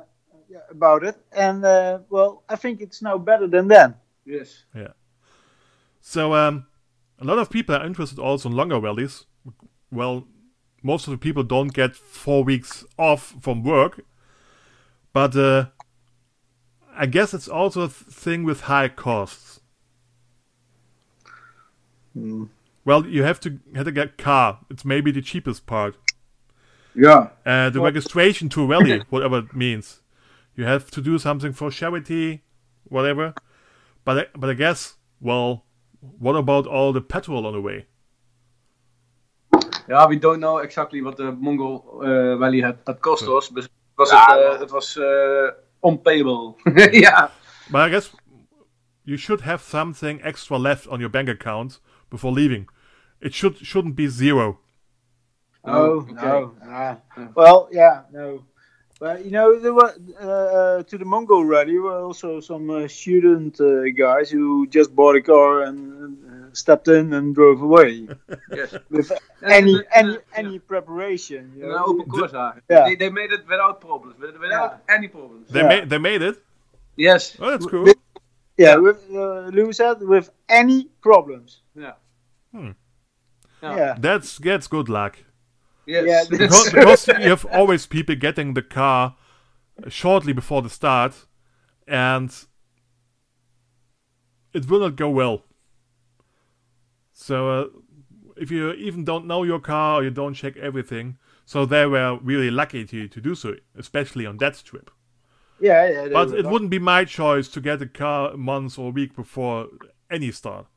[0.69, 3.95] about it, and uh, well, I think it's now better than then.
[4.25, 4.65] Yes.
[4.75, 4.93] Yeah.
[6.01, 6.67] So um,
[7.19, 9.25] a lot of people are interested also in longer rallies.
[9.91, 10.27] Well,
[10.83, 14.01] most of the people don't get four weeks off from work,
[15.13, 15.67] but uh,
[16.95, 19.56] I guess it's also a th- thing with high costs.
[22.85, 24.59] Well, you have to have to get car.
[24.69, 25.97] It's maybe the cheapest part.
[26.95, 27.29] Yeah.
[27.45, 30.01] Uh, the registration to a rally, whatever it means,
[30.55, 32.43] you have to do something for charity,
[32.85, 33.33] whatever.
[34.03, 35.65] But I, but I guess, well,
[35.99, 37.85] what about all the petrol on the way?
[39.89, 43.67] Yeah, we don't know exactly what the Mongol uh, Rally had, had cost us, but
[43.97, 45.51] was Yeah, it, uh, it was uh,
[45.83, 46.57] unpayable.
[46.93, 47.29] yeah.
[47.71, 48.09] But I guess
[49.05, 51.79] you should have something extra left on your bank account
[52.09, 52.67] before leaving.
[53.21, 54.59] It should shouldn't be zero.
[55.63, 56.13] Oh okay.
[56.13, 56.95] no, nah.
[57.35, 58.43] Well, yeah, no.
[58.99, 63.59] But you know, there were uh, to the Mongol rally were also some uh, student
[63.61, 68.07] uh, guys who just bought a car and uh, stepped in and drove away
[68.51, 68.75] Yes.
[68.89, 69.11] with
[69.43, 69.81] any Yeah.
[69.93, 71.53] any any preparation.
[71.57, 71.75] You know?
[71.75, 72.85] an open course, uh, Yeah.
[72.85, 75.49] they, they made it without problems, with- without any problems.
[75.51, 75.67] They Yeah.
[75.67, 76.37] made they made it.
[76.95, 77.37] Yes.
[77.39, 77.83] Oh, that's cool.
[77.83, 77.97] With-
[78.57, 81.61] Yeah, with uh, Lou said with any problems.
[81.77, 81.93] Yeah.
[82.51, 82.71] Hmm.
[83.61, 83.75] Yeah.
[83.75, 85.19] Yeah, That's that's good luck.
[85.85, 86.05] Yes.
[86.07, 89.15] Yeah, Because, because you have always people getting the car
[89.87, 91.25] shortly before the start,
[91.87, 92.33] and
[94.53, 95.43] it will not go well.
[97.13, 97.65] So uh,
[98.35, 102.19] if you even don't know your car or you don't check everything, so they were
[102.21, 104.91] really lucky to, to do so, especially on that trip.
[105.59, 106.07] yeah, yeah.
[106.11, 106.47] But it lucky.
[106.47, 109.67] wouldn't be my choice to get a car months or a week before
[110.11, 110.67] any start.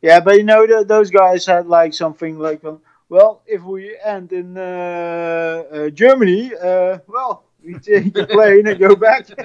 [0.00, 3.82] Yeah, but you know, th those guys had like something like, um, well, if we
[4.04, 4.62] end in uh,
[5.72, 7.32] uh, Germany, uh, well,
[7.64, 9.22] we take the plane and go back.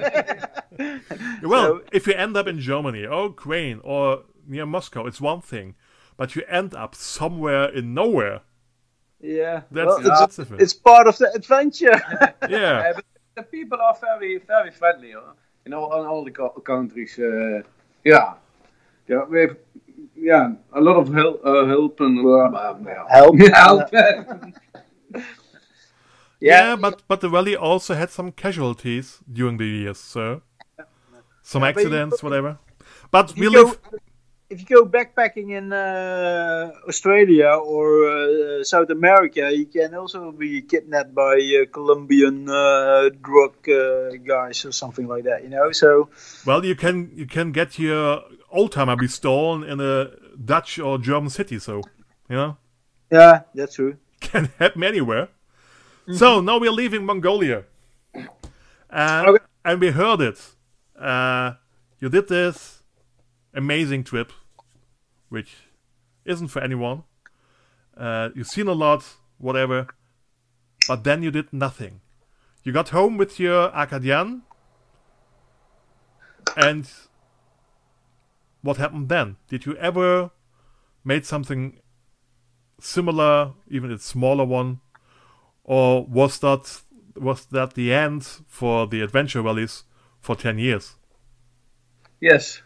[1.42, 4.04] Well, So- if you end up in Germany or Ukraine or
[4.46, 5.68] near Moscow, it's one thing.
[6.16, 8.38] but you end up somewhere in nowhere.
[9.20, 9.62] Yeah.
[9.76, 10.58] That's, well, it's, that's the thing.
[10.64, 11.98] it's part of the adventure.
[12.48, 12.74] yeah.
[12.86, 13.04] Uh, but
[13.38, 15.32] the people are very, very friendly, huh?
[15.64, 17.18] you know, on all the co- countries.
[17.18, 17.62] Uh,
[18.04, 18.34] yeah,
[19.08, 19.56] yeah, we have,
[20.16, 23.04] yeah, a lot of help, uh, help and uh, yeah.
[23.08, 23.38] Help.
[23.54, 23.90] help.
[26.40, 30.42] Yeah, but but the rally also had some casualties during the years, so
[31.42, 32.58] some but you- accidents, whatever.
[33.10, 33.78] But If we you, go, live.
[34.50, 40.62] if you go backpacking in uh, Australia or uh, South America, you can also be
[40.62, 45.44] kidnapped by uh, Colombian uh, drug uh, guys or something like that.
[45.44, 46.08] You know, so
[46.44, 48.20] Well, you can you can get your
[48.54, 50.10] old timer be stolen in a
[50.44, 51.82] Dutch or German city, so
[52.28, 52.56] you know
[53.10, 53.96] yeah, that's true.
[54.20, 55.28] can happen anywhere.
[56.12, 57.64] So now we're leaving Mongolia,
[58.90, 59.44] and Okay.
[59.64, 60.38] and we heard it.
[60.98, 61.54] Uh,
[61.98, 62.82] you did this
[63.54, 64.32] amazing trip,
[65.28, 65.56] which
[66.24, 67.04] isn't for anyone.
[67.96, 69.04] Uh, you've seen a lot,
[69.38, 69.86] whatever,
[70.88, 72.00] but then you did nothing.
[72.64, 74.42] You got home with your Acadiane,
[76.56, 76.86] and
[78.64, 79.36] what happened then?
[79.48, 80.30] Did you ever
[81.04, 81.80] made something
[82.80, 84.80] similar, even a smaller one,
[85.64, 86.80] or was that
[87.14, 89.84] was that the end for the adventure rallies
[90.20, 90.96] for ten years?
[92.20, 92.62] yes.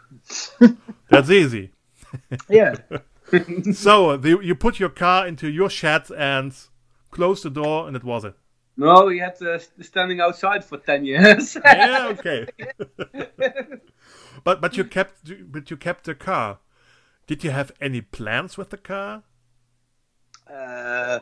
[1.10, 1.72] That's easy.
[2.48, 2.74] Yeah.
[3.74, 6.54] So the, you put your car into your shed and
[7.10, 8.34] closed the door, and it was it.
[8.78, 11.54] No, he had uh, standing outside for ten years.
[11.62, 12.46] Yeah, okay.
[14.44, 16.58] But but you kept but you kept the car.
[17.26, 19.22] Did you have any plans with the car?
[20.50, 21.20] Uh,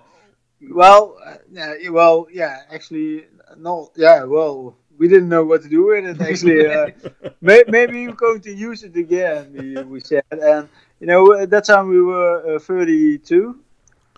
[0.70, 2.62] well, uh, yeah, well, yeah.
[2.70, 3.90] Actually, no.
[3.96, 6.20] Yeah, well, we didn't know what to do with it.
[6.20, 6.86] Actually, uh,
[7.40, 9.52] may, maybe we're going to use it again.
[9.52, 10.68] We, we said, and
[11.00, 13.58] you know, at that time we were uh, 32,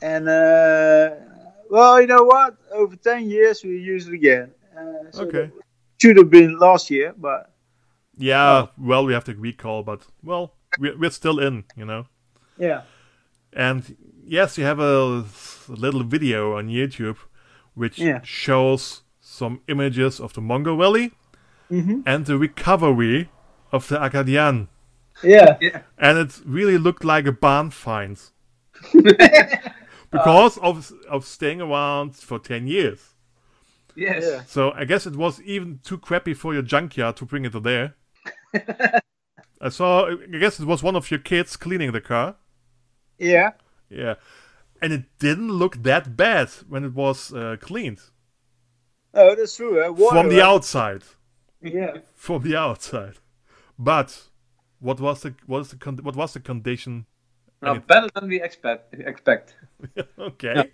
[0.02, 1.10] and uh,
[1.70, 2.56] well, you know what?
[2.72, 4.52] Over 10 years, we use it again.
[4.76, 5.50] Uh, so Okay.
[6.00, 7.50] Should have been last year, but
[8.18, 12.06] Yeah, well, we have to recall, but well, we're, we're still in, you know.
[12.58, 12.82] yeah.
[13.52, 13.96] And
[14.26, 15.24] yes, you have a,
[15.68, 17.16] a little video on YouTube
[17.74, 18.20] which Yeah.
[18.24, 21.12] shows some images of the Mongol Rally
[21.70, 22.02] Mhm.
[22.06, 23.28] and the recovery
[23.72, 24.66] of the Acadiane.
[25.22, 25.56] Yeah.
[25.60, 25.82] yeah.
[25.96, 28.18] And it really looked like a barn find.
[30.10, 33.14] because of of staying around for 10 years.
[33.96, 34.24] Yes.
[34.26, 34.42] Yeah.
[34.46, 37.60] So I guess it was even too crappy for your junkyard to bring it to
[37.60, 37.94] there.
[39.60, 42.36] I saw, I guess it was one of your kids cleaning the car.
[43.18, 43.52] Yeah.
[43.90, 44.14] Yeah.
[44.80, 48.00] And it didn't look that bad when it was uh, cleaned.
[49.14, 49.84] Oh, that's true.
[49.84, 51.02] Uh, water, From the uh, outside.
[51.60, 51.98] Yeah.
[52.14, 53.14] From the outside.
[53.78, 54.28] But
[54.78, 57.06] what was the what was the con- what was the condition?
[57.60, 58.94] Now, better than we expect.
[58.94, 59.56] Expect.
[60.18, 60.70] okay.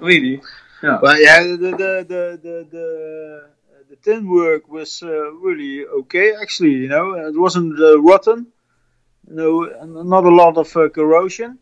[0.00, 0.42] Really.
[0.82, 0.98] Yeah.
[1.00, 3.50] But yeah, the the the the the,
[3.88, 6.34] the tin work was uh, really okay.
[6.34, 8.46] Actually, you know, it wasn't uh, rotten.
[9.28, 9.64] No,
[10.02, 11.58] not a lot of uh, corrosion.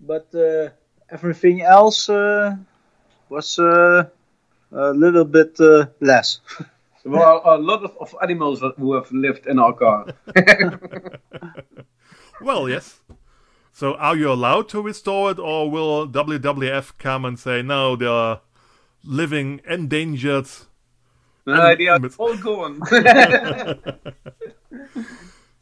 [0.00, 0.70] But uh,
[1.10, 2.56] everything else uh,
[3.28, 4.04] was uh,
[4.72, 6.40] a little bit uh, less.
[7.04, 10.06] There were a lot of, of animals that- who have lived in our car.
[12.40, 13.00] Well, yes.
[13.72, 17.96] So are you allowed to restore it, or will WWF come and say no?
[17.96, 18.40] They're
[19.04, 20.48] living endangered.
[21.46, 22.80] No, they are but- all gone.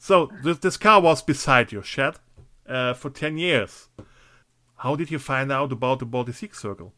[0.02, 2.16] So this this car was beside your shed
[2.68, 3.88] uh, for ten years.
[4.78, 6.92] How did you find out about the Baltic Sea Circle?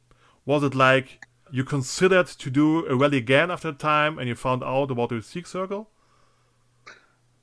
[0.46, 1.22] Was it like
[1.52, 5.10] you considered to do a rally again after a time, and you found out about
[5.10, 5.90] the Sea Circle?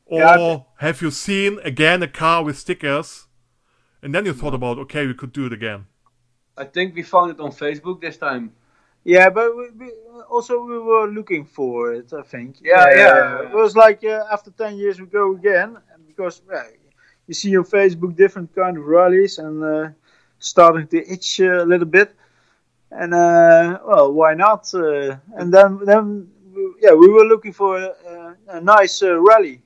[0.08, 3.28] Or Yeah, have you seen again a car with stickers,
[4.02, 5.86] and then you thought about okay, we could do it again?
[6.58, 8.54] I think we found it on Facebook this time.
[9.04, 9.92] Yeah, but we, we,
[10.30, 12.14] also we were looking for it.
[12.14, 12.58] I think.
[12.62, 13.42] Yeah, Uh, yeah.
[13.50, 15.78] It was like uh, after ten years we go again
[16.08, 16.66] because well,
[17.28, 19.90] you see on Facebook different kind of rallies and uh,
[20.40, 22.14] starting to itch uh, a little bit.
[22.92, 24.74] And uh, well, why not?
[24.74, 26.28] Uh, and then then
[26.80, 29.62] yeah, we were looking for a, a nice uh, rally.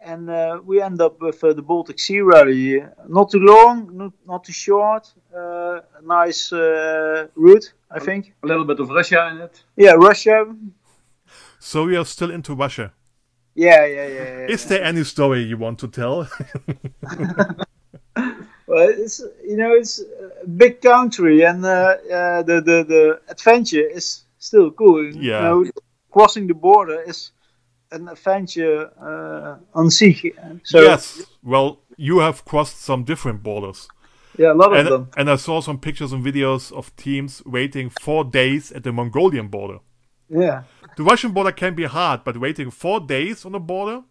[0.00, 2.82] And uh, we end up with uh, the Baltic Sea Rally.
[3.08, 5.12] Not too long, not, not too short.
[5.36, 8.34] Uh, nice uh, route, I think.
[8.42, 9.62] A little bit of Russia in it.
[9.76, 10.46] Yeah, Russia.
[11.58, 12.92] So we are still into Russia.
[13.54, 14.24] Yeah, yeah, yeah.
[14.38, 14.46] yeah.
[14.48, 16.28] Is there any story you want to tell?
[18.66, 19.98] Well, it's you know it's
[20.44, 21.68] a big country, and uh,
[22.12, 25.04] uh, the the the adventure is still cool.
[25.06, 25.40] You Yeah.
[25.40, 25.64] know,
[26.10, 27.32] crossing the border is
[27.90, 30.34] an adventure uh, on sich.
[30.64, 31.22] So yes.
[31.42, 33.88] Well, you have crossed some different borders.
[34.38, 35.08] Yeah, a lot of And, them.
[35.16, 39.48] and I saw some pictures and videos of teams waiting four days at the Mongolian
[39.48, 39.78] border.
[40.28, 40.62] Yeah.
[40.96, 44.02] The Russian border can be hard, but waiting four days on the border?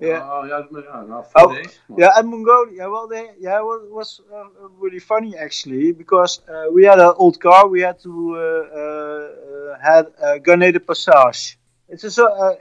[0.00, 0.22] Yeah.
[0.22, 1.78] Oh, ja, ja, nou, four Oh, days.
[1.98, 2.88] Yeah, and Mongolia.
[2.88, 4.44] Well, they yeah, well, it was uh,
[4.78, 7.68] really funny actually because uh, we had an old car.
[7.68, 11.58] We had to uh, uh, uh, had a Carnet de Passage.
[11.90, 12.54] It's a uh,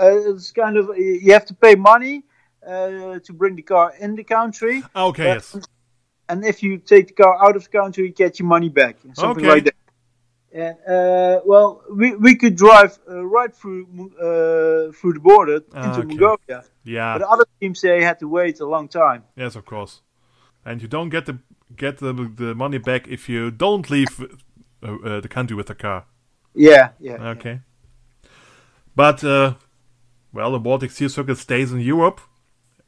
[0.00, 2.22] uh, it's kind of you have to pay money
[2.66, 5.56] uh, to bring the car in the country, Ah, Okay, Uh, yes.
[6.28, 8.96] and if you take the car out of the country, you get your money back,
[9.14, 9.48] something Okay.
[9.54, 9.74] like that.
[10.52, 13.84] And uh, well, we, we could drive uh, right through
[14.16, 16.06] uh, through the border Ah, into okay.
[16.06, 19.22] Mongolia, Yeah, but other teams they had to wait a long time.
[19.36, 20.02] yes, of course.
[20.64, 21.38] And you don't get the
[21.76, 24.20] get the, the money back if you don't leave
[24.82, 26.04] uh, uh, the country with the car.
[26.54, 27.18] Yeah, yeah.
[27.36, 27.60] Okay.
[28.98, 29.54] But uh,
[30.32, 32.20] well, the Baltic Sea Circuit stays in Europe,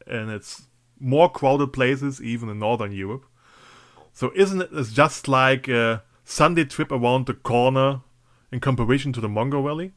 [0.08, 0.66] and it's
[0.98, 3.26] more crowded places, even in Northern Europe.
[4.12, 8.00] So isn't it it's just like a Sunday trip around the corner
[8.50, 9.92] in comparison to the Mongol Rally?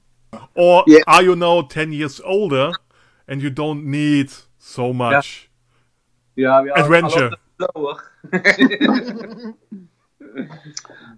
[0.55, 1.01] Or Yeah.
[1.07, 2.74] are you now ten years older
[3.28, 5.49] and you don't need so much?
[6.36, 7.32] Ja, we are Adventure.
[7.59, 8.01] a lot.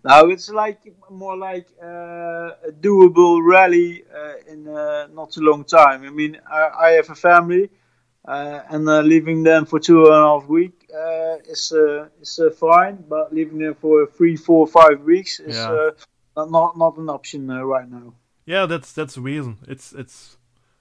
[0.03, 0.79] Now it's like
[1.16, 6.03] more like uh, a doable rally uh, in uh, not too long time.
[6.03, 7.70] I mean, I, I have a family,
[8.28, 12.39] uh, and uh, leaving them for two and a half week uh, is uh, is
[12.39, 15.89] uh, fine, but leaving them for three, four, five weeks is Yeah.
[16.38, 18.13] uh, not- not an option uh, right now.
[18.45, 19.57] Yeah, that's that's the reason.
[19.68, 20.38] It's it's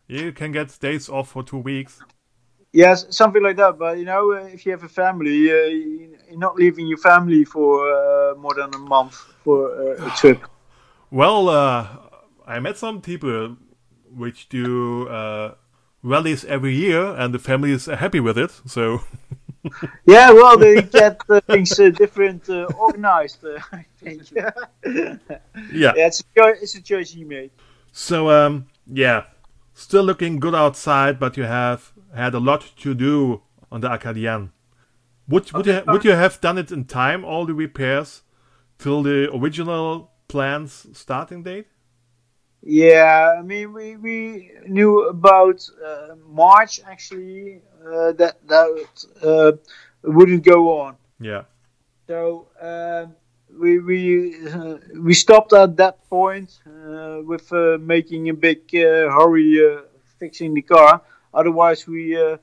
[0.08, 2.02] you can get days off for two weeks.
[2.74, 3.78] Yes, something like that.
[3.78, 6.98] But you know, uh, if you have a family, uh, you- you're not leaving your
[6.98, 9.14] family for uh, more than a month
[9.44, 10.40] for uh, a trip.
[11.10, 11.86] Well, uh,
[12.46, 13.56] I met some people
[14.10, 15.54] which do uh,
[16.02, 18.50] rallies every year, and the family is happy with it.
[18.66, 19.00] So
[20.06, 23.44] Yeah, well, they get uh, things uh, different uh, organized.
[23.44, 24.30] Uh, I think.
[24.34, 24.50] yeah,
[25.72, 25.92] yeah.
[25.96, 27.50] it's a, choi- it's a choice he made.
[27.92, 29.24] So um, yeah,
[29.74, 34.50] still looking good outside, but you have had a lot to do on the Acadiane.
[35.28, 38.22] Would would you would you have done it in time, all the repairs,
[38.78, 41.66] till the original plans starting date?
[42.66, 49.52] Yeah, I mean, we, we knew about uh, March actually uh, that that uh,
[50.02, 50.96] wouldn't go on.
[51.20, 51.42] Yeah.
[52.06, 53.14] So um,
[53.58, 59.10] we we uh, we stopped at that point uh, with uh, making a big uh,
[59.12, 59.82] hurry uh,
[60.18, 61.02] fixing the car.
[61.34, 62.36] Otherwise, we uh,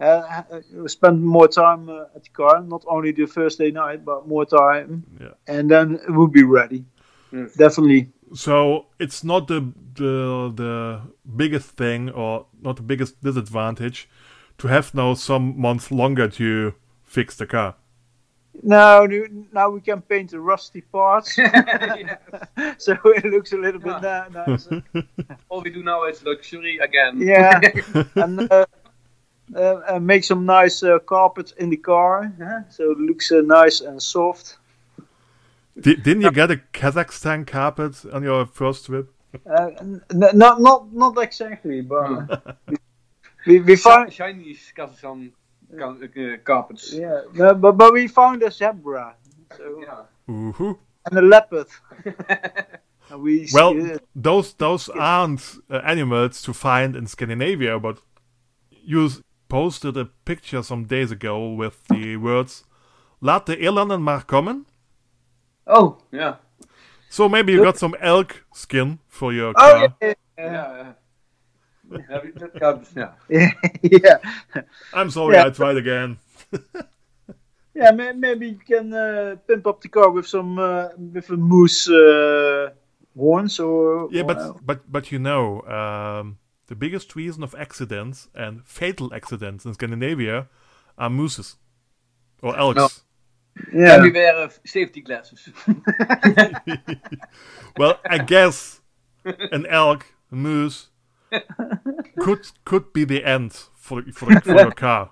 [0.00, 0.42] uh,
[0.86, 2.62] spent more time uh, at the car.
[2.62, 5.34] Not only the first day night, but more time, Yeah.
[5.48, 6.84] and then it would be ready.
[7.32, 7.54] Yes.
[7.54, 8.08] Definitely.
[8.34, 11.00] So it's not the the the
[11.36, 14.08] biggest thing or not the biggest disadvantage
[14.58, 16.74] to have now some months longer to
[17.04, 17.74] fix the car.
[18.62, 19.06] Now,
[19.52, 21.34] now we can paint the rusty parts,
[22.78, 24.28] so it looks a little bit Yeah.
[24.46, 24.82] nicer.
[25.48, 27.20] All we do now is luxury again.
[27.20, 27.60] Yeah,
[28.16, 28.64] and uh,
[29.54, 32.60] uh, make some nice uh, carpets in the car, huh?
[32.68, 34.58] so it looks uh, nice and soft.
[35.78, 39.12] Di- didn't you get a Kazakhstan carpet on your first trip?
[39.48, 42.42] Uh, n- n- not not not exactly, but
[43.46, 45.36] we we Shi- found Chinese Kazakhstan ca-
[45.72, 46.92] uh, carpets.
[46.92, 49.14] yeah, no, but but we found a zebra,
[49.56, 50.04] so Yeah.
[50.30, 50.78] Ooh.
[51.04, 51.68] and a leopard.
[53.10, 58.02] And we Well, those those aren't uh, animals to find in Scandinavia, but
[58.84, 59.08] you
[59.48, 62.64] posted a picture some days ago with the words
[63.20, 64.66] "Laat de elanden maar komen."
[65.64, 66.34] Oh, yeah.
[67.08, 69.78] So maybe you got some elk skin for your oh car.
[69.78, 70.14] yeah, Yeah.
[70.36, 70.52] yeah.
[70.52, 70.94] Yeah, we-
[71.90, 73.12] that carpets, yeah.
[73.28, 73.50] yeah,
[73.82, 74.18] yeah.
[74.92, 75.46] I'm sorry, Yeah.
[75.46, 76.18] I tried again.
[77.78, 81.36] Yeah, may- maybe you can uh, pimp up the car with some uh, with a
[81.36, 82.70] moose uh,
[83.14, 88.28] horns or Yeah, or- but but but you know, um, the biggest reason of accidents
[88.34, 90.48] and fatal accidents in Scandinavia
[90.96, 91.56] are mooses
[92.42, 92.78] or elks.
[92.78, 92.88] No.
[93.74, 93.94] yeah.
[93.96, 95.46] And we wear uh, safety glasses.
[97.78, 98.80] Well, I guess
[99.24, 100.88] an elk, a moose,
[102.18, 105.10] could could be the end for for, for your car.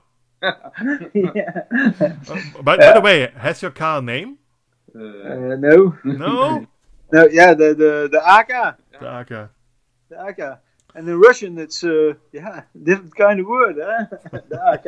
[1.14, 1.62] yeah.
[1.70, 4.38] Uh, by, by the way, has your car a name?
[4.94, 6.66] Uh, Uh, no, No.
[7.12, 9.50] no, yeah, the the the AK, The AK.
[10.08, 10.58] the AK,
[10.94, 14.06] and in Russian it's uh, yeah, different kind of word, huh?
[14.48, 14.86] the AK.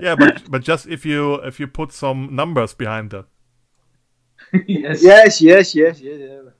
[0.00, 3.26] Yeah, but but just if you if you put some numbers behind that.
[4.66, 5.02] yes.
[5.02, 6.18] yes, yes, yes, yes.
[6.20, 6.50] Yeah.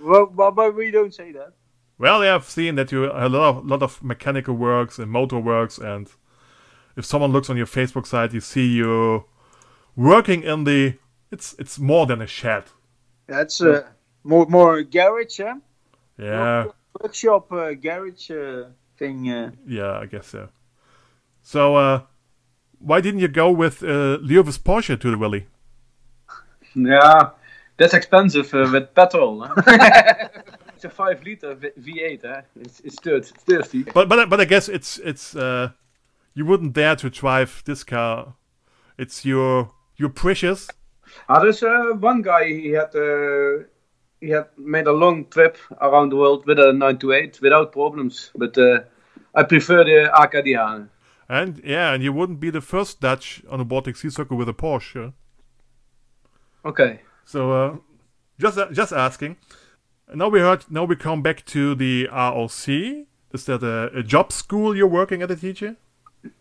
[0.00, 1.52] Well, but, but we don't say that.
[1.98, 5.38] Well, yeah, I've seen that you a lot of lot of mechanical works and motor
[5.38, 6.08] works and
[6.96, 9.24] if someone looks on your Facebook site, you see you
[9.96, 10.94] working in the.
[11.30, 12.64] It's it's more than a shed.
[13.26, 13.82] That's uh,
[14.22, 15.56] more more a garage, huh?
[16.18, 16.66] Yeah,
[17.00, 18.64] Workshop uh, garage uh,
[18.96, 19.30] thing.
[19.30, 19.50] Uh.
[19.66, 20.48] yeah, I guess so.
[21.42, 22.02] So, uh,
[22.78, 25.46] why didn't you go with uh, Louis Porsche to the rally?
[26.76, 27.30] Yeah,
[27.76, 29.48] that's expensive uh, with petrol.
[30.84, 32.42] it's a 5 liter V- V8, huh?
[32.60, 33.82] It's, it's dirt, it's thirsty.
[33.84, 35.70] But but but I guess it's it's uh,
[36.34, 38.34] you wouldn't dare to drive this car.
[38.98, 40.68] It's your your precious.
[41.28, 43.64] Ah, there's uh, one guy, he had uh,
[44.20, 48.30] he had made a long trip around the world with a 928 without problems.
[48.34, 48.80] But uh,
[49.34, 50.88] I prefer the Acadiane.
[51.28, 54.48] And yeah, and you wouldn't be the first Dutch on a Baltic Sea Circle with
[54.48, 55.14] a Porsche.
[56.64, 57.00] Okay.
[57.24, 57.76] So uh,
[58.38, 59.36] just just asking.
[60.12, 60.64] Now we heard.
[60.70, 62.68] Now we come back to the ROC.
[63.32, 65.76] Is that a, a job school you're working at a teacher?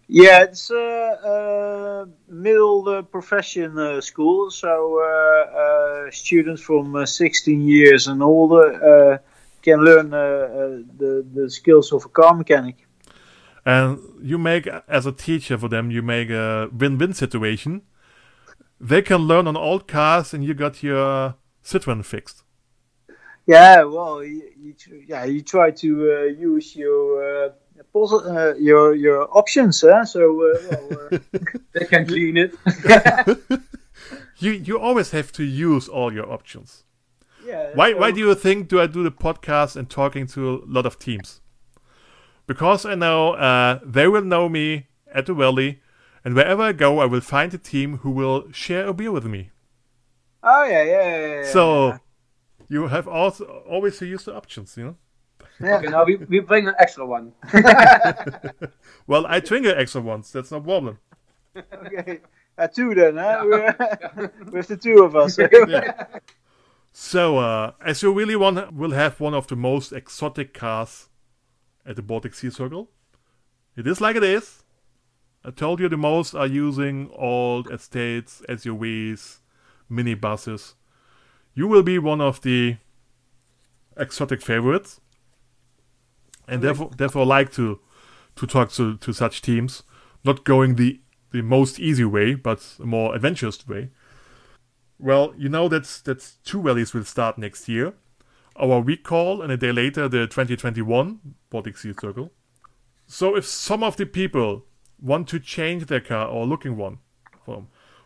[0.08, 7.06] Yeah, it's a uh, middle uh, profession uh, school, so uh, uh, students from uh,
[7.06, 9.18] 16 years and older uh,
[9.62, 12.86] can learn the the skills of a car mechanic.
[13.66, 17.82] And you make as a teacher for them, you make a win-win situation.
[18.80, 22.43] They can learn on old cars, and you got your Citroen fixed.
[23.46, 24.74] Yeah, well, you, you
[25.08, 27.50] yeah you try to uh, use your uh,
[27.94, 30.06] posi- uh, your your options, huh?
[30.06, 31.18] So uh, well, uh,
[31.74, 32.56] They can clean it.
[34.38, 36.84] You you always have to use all your options.
[37.46, 37.72] yeah.
[37.76, 40.60] Why so- why do you think do I do the podcast and talking to a
[40.66, 41.42] lot of teams?
[42.48, 45.80] Because I know uh, they will know me at the valley,
[46.26, 49.26] and wherever I go, I will find a team who will share a beer with
[49.26, 49.52] me.
[50.42, 51.42] Oh yeah, yeah, yeah.
[51.42, 52.00] yeah, So
[52.74, 54.96] you have also always to use the options, you know.
[55.60, 55.78] yeah.
[55.78, 57.32] Okay, now we, we bring an extra one.
[59.08, 60.32] Well, I trigger extra ones.
[60.32, 60.98] That's no problem.
[61.56, 62.20] okay.
[62.58, 63.42] Uh, two then, huh?
[63.46, 65.38] We're- With the two of us.
[65.38, 66.06] yeah.
[66.96, 71.10] So, uh, as you really want, will have one of the most exotic cars
[71.88, 72.88] at the Baltic Sea Circle.
[73.76, 74.64] It is like it is.
[75.44, 79.40] I told you the most are using old estates, SUVs,
[79.90, 80.76] minibuses.
[81.54, 82.78] You will be one of the
[83.98, 85.00] exotic favorites,
[86.48, 87.80] and therefore, therefore, like to
[88.36, 89.84] to talk to, to such teams,
[90.24, 91.00] not going the
[91.32, 93.90] the most easy way, but a more adventurous way.
[95.00, 97.94] Well, you know that's that's two rallies will start next year.
[98.56, 102.32] Our week call and a day later the 2021 Baltic Sea Circle.
[103.08, 104.66] So if some of the people
[105.02, 107.00] want to change their car or looking one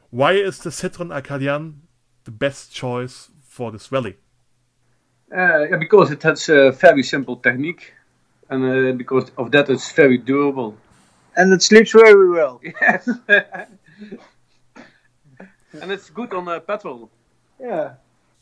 [0.10, 1.76] why is the Citroen Acadiane
[2.24, 4.16] the best choice for this rally?
[5.32, 7.94] Uh, yeah, because it has a very simple technique.
[8.50, 10.72] And uh, because of that, it's very durable.
[11.36, 12.62] and it sleeps very well.
[12.82, 13.10] Yes.
[15.82, 17.10] and it's good on uh, petrol.
[17.60, 17.94] Yeah.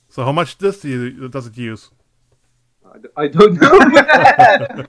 [0.09, 1.89] So how much does the, does it use?
[2.93, 3.80] I, d- I don't know.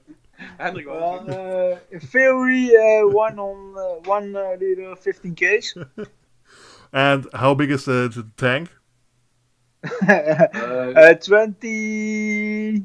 [0.59, 5.74] Hendrik, Well, well, uh, in theory, uh, one on uh, one uh, liter, 15 k's.
[6.93, 8.68] And how big is the, the tank?
[10.09, 12.84] uh, 20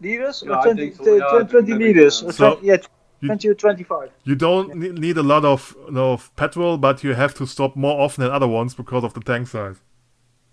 [0.00, 0.42] liters?
[0.46, 2.22] Yeah, or 20, think so, yeah, 20, 20 maybe, liters.
[2.22, 2.28] yeah.
[2.28, 2.76] Or So, 20, yeah,
[3.20, 4.10] you- or 25.
[4.24, 8.00] You don't ne- need a lot of, of petrol, but you have to stop more
[8.00, 9.80] often than other ones because of the tank size.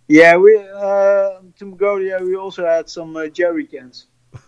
[0.08, 4.08] Yeah, we uh, to Mongolia we also had some uh, jerry cans.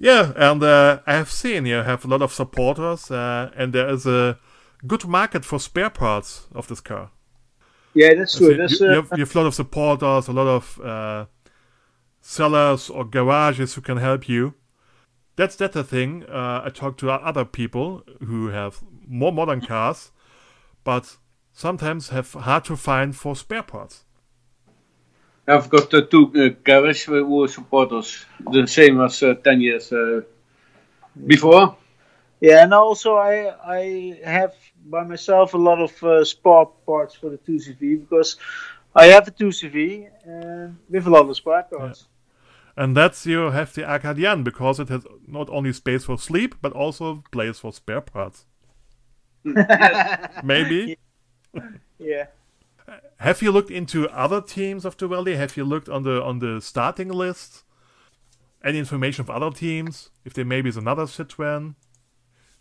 [0.00, 3.88] Yeah, and uh, I have seen you have a lot of supporters, uh, and there
[3.88, 4.38] is a
[4.86, 7.10] good market for spare parts of this car.
[7.94, 8.50] Yeah, that's true.
[8.50, 11.26] you, That's, you uh, have, you have a lot of supporters, a lot of uh,
[12.20, 14.54] sellers or garages who can help you.
[15.36, 16.24] That's that's the thing.
[16.24, 20.10] Uh, I talk to other people who have more modern cars,
[20.82, 21.16] but
[21.52, 24.04] sometimes have hard to find for spare parts.
[25.46, 28.26] I've got uh, two uh, garage who support us.
[28.50, 30.20] The same as uh, 10 years uh,
[31.26, 31.76] before.
[32.40, 34.54] yeah, and also I I have
[34.90, 38.36] by myself a lot of uh, spark parts for the 2CV because
[38.94, 42.08] I have a 2CV and with a lot of spare parts.
[42.76, 46.72] And that's you have the Acadiane because it has not only space for sleep but
[46.72, 48.46] also place for spare parts.
[50.44, 50.96] Maybe.
[52.00, 52.26] Yeah.
[53.16, 55.34] Have you looked into other teams of the rally?
[55.34, 57.64] Have you looked on the on the starting list?
[58.62, 60.10] Any information of other teams?
[60.24, 61.74] If there maybe is another Citroen?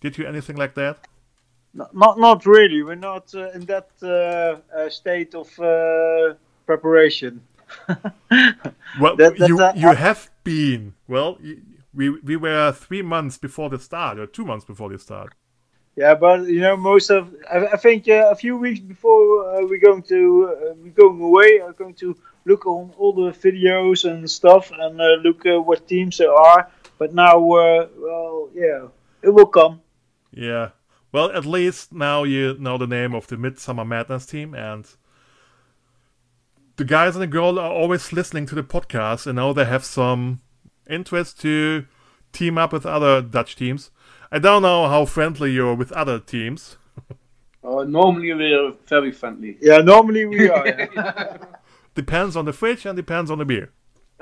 [0.02, 1.08] Did you anything like that?
[1.78, 2.82] Not not, not really.
[2.84, 4.08] We're not uh, in that uh,
[4.78, 6.34] uh, state of uh,
[6.66, 7.42] preparation.
[9.02, 10.94] Well, That- you a- you have been.
[11.08, 11.38] Well,
[11.94, 15.34] we we were three months before the start, or two months before the start.
[15.96, 19.22] Yeah, but you know, most of I, I think uh, a few weeks before
[19.58, 23.32] uh, we're going to uh, we're going away, I'm going to look on all the
[23.32, 26.70] videos and stuff and uh, look uh, what teams there are.
[27.00, 28.88] But now, uh, well, yeah,
[29.22, 29.82] it will come.
[30.32, 30.70] Yeah.
[31.12, 34.88] Well, at least now you know the name of the Midsummer Madness team, and
[36.76, 39.86] the guys and the girl are always listening to the podcast, and now they have
[39.86, 40.42] some
[40.90, 41.86] interest to
[42.34, 43.90] team up with other Dutch teams.
[44.32, 46.78] I don't know how friendly you're with other teams.
[47.64, 49.58] Uh, normally we're very friendly.
[49.60, 50.66] Yeah, normally we are.
[50.96, 51.38] yeah.
[51.96, 53.72] Depends on the fridge and depends on the beer.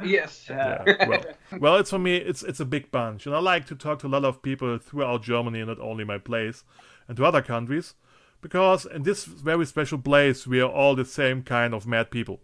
[0.04, 0.46] Yes.
[0.50, 1.24] Yeah, well,
[1.60, 2.18] well, it's for me.
[2.18, 4.78] It's it's a big bunch, and I like to talk to a lot of people
[4.78, 6.64] throughout Germany, not only my place,
[7.08, 7.96] and to other countries,
[8.42, 12.42] because in this very special place we are all the same kind of mad people.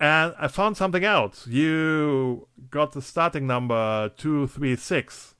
[0.00, 1.46] And I found something out.
[1.46, 5.36] You got the starting number two three six,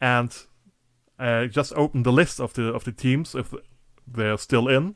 [0.00, 0.30] and
[1.18, 3.52] uh, I just opened the list of the of the teams if
[4.06, 4.94] they're still in.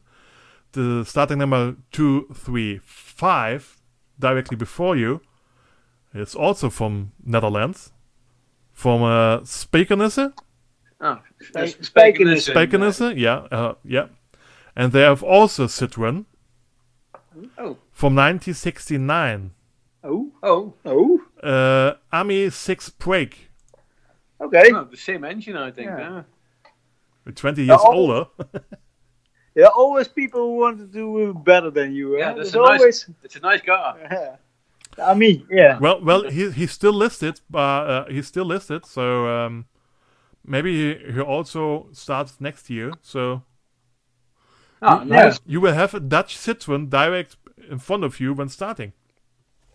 [0.73, 3.81] The starting number two three five
[4.19, 5.21] directly before you
[6.15, 7.93] is also from Netherlands,
[8.73, 10.33] from uh, Spijkenisse.
[11.01, 11.91] Oh, Spijkenisse.
[11.93, 12.53] Spijkenisse.
[12.55, 14.07] Spijkenisse, yeah, uh, yeah.
[14.75, 16.25] And they have also Citroen
[17.59, 17.77] Oh.
[17.93, 19.51] from 1969.
[20.05, 20.75] Oh, Oh.
[20.85, 23.51] oh, Uh, Ami 6 Break,
[24.41, 24.71] okay.
[24.73, 25.89] oh, the same engine, I think.
[25.89, 26.23] Yeah.
[27.27, 27.33] Yeah.
[27.35, 27.93] 20 years Oh.
[27.93, 28.27] older.
[29.57, 32.19] Yeah, always people who want to do better than you.
[32.19, 32.35] Yeah, eh?
[32.35, 33.11] that's There's a nice- always.
[33.25, 33.97] It's a nice car.
[34.11, 34.37] Yeah.
[34.99, 35.79] I mean, yeah.
[35.79, 37.59] well, well, he he's still listed, but
[37.91, 38.87] uh, he's still listed.
[38.87, 39.67] So um,
[40.43, 42.93] maybe he, he also starts next year.
[43.03, 43.43] So
[44.81, 45.25] Ah, Yeah.
[45.25, 45.41] nice.
[45.47, 47.37] you will have a Dutch Citroen direct
[47.71, 48.93] in front of you when starting.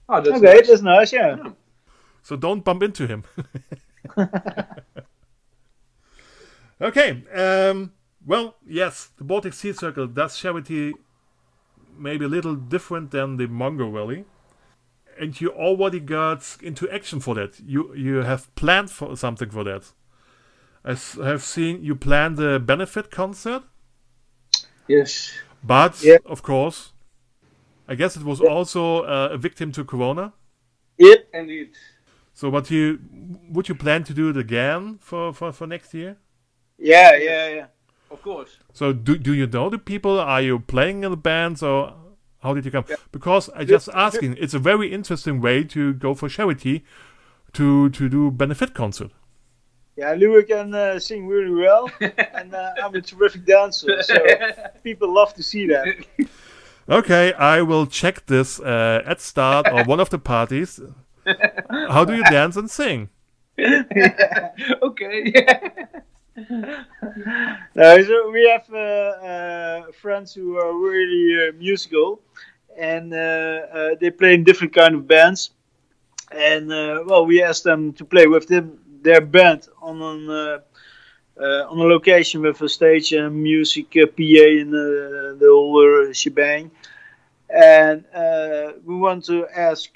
[0.09, 0.67] Oh, that's Okay, nice.
[0.67, 1.13] that's nice.
[1.13, 1.35] Yeah.
[2.23, 3.23] So don't bump into him.
[6.81, 7.23] okay.
[7.33, 7.91] Um,
[8.25, 10.93] well, yes, the Baltic Sea Circle does charity
[11.97, 14.25] maybe a little different than the Mongol Rally.
[15.19, 17.59] And you already got into action for that.
[17.59, 19.91] You you have planned for something for that.
[20.83, 23.63] I have seen you planned a benefit concert,
[24.87, 25.31] Yes.
[25.63, 26.91] but of course,
[27.87, 30.33] I guess it was also uh, a victim to Corona.
[30.97, 31.27] Yep.
[31.33, 31.71] Indeed.
[32.33, 32.99] So, what you
[33.49, 36.17] would you plan to do it again for, for, for next year?
[36.77, 37.65] Yeah, yeah, yeah.
[38.11, 38.57] Of course.
[38.73, 40.19] So, do do you know the people?
[40.19, 41.93] Are you playing in the bands, or
[42.39, 42.85] how did you come?
[43.11, 44.35] Because I just asking.
[44.37, 46.83] It's a very interesting way to go for charity,
[47.53, 49.11] to to do benefit concert.
[49.95, 54.15] Yeah, Louis can uh, sing really well, and uh, I'm a terrific dancer, so
[54.83, 55.85] people love to see that.
[56.89, 60.79] Okay, I will check this uh, at start or one of the parties.
[61.69, 63.09] How do you dance and sing?
[64.81, 65.33] okay.
[67.75, 72.21] No, so we have uh, uh, friends who are really uh, musical,
[72.77, 75.51] and they play in different kind of bands.
[76.31, 76.69] And
[77.07, 80.59] well, we asked them to play with them, their band on an, uh,
[81.69, 86.71] on a location with a stage and music, uh, PA, and uh, the whole shebang.
[87.49, 88.05] And
[88.85, 89.89] we want to ask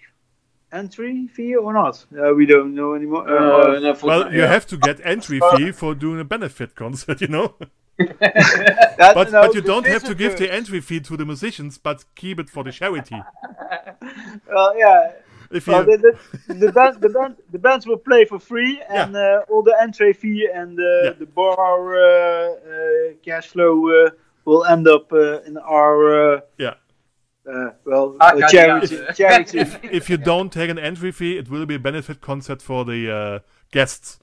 [0.72, 2.06] entry fee or not?
[2.18, 3.28] Uh, we don't know anymore.
[3.28, 4.48] Uh, no, for- Well, you yeah.
[4.48, 7.56] have to get entry fee for doing a benefit concert, you know.
[7.98, 11.26] But no, but you don't have to is give the- the entry fee to the
[11.26, 13.16] musicians, but keep it for the charity.
[14.48, 15.12] Well, yeah.
[15.52, 16.18] If Well, you the,
[16.48, 19.76] the, the, band, the, band, the bands will play for free, and uh, all the
[19.82, 21.12] entry fee and uh, Yeah.
[21.20, 24.10] the bar uh, uh, cash flow uh,
[24.46, 26.74] will end up uh, in our uh, yeah.
[27.48, 28.98] Uh, well Ah, uh, charity.
[29.16, 29.60] charity.
[29.84, 33.12] if you don't take an entry fee, it will be a benefit concert for the
[33.12, 33.40] uh,
[33.72, 34.20] guests,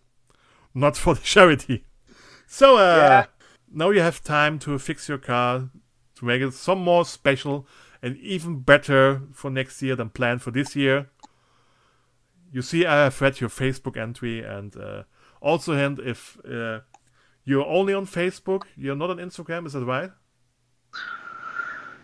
[0.74, 1.84] not for the charity.
[2.46, 3.26] So uh, Yeah.
[3.72, 5.70] now you have time to fix your car
[6.16, 7.66] to make it some more special
[8.02, 11.06] and even better for next year than planned for this year.
[12.52, 15.04] You see, I have read your Facebook entry, and uh,
[15.40, 16.80] also, and if uh,
[17.44, 20.10] you're only on Facebook, you're not on Instagram, is that right?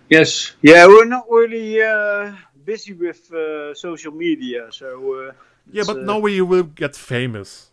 [0.09, 0.57] Yes.
[0.63, 2.33] yeah, we're not really uh,
[2.65, 5.29] busy with uh, social media, so.
[5.29, 5.33] Uh,
[5.71, 7.71] Yeah, but uh, now you will get famous.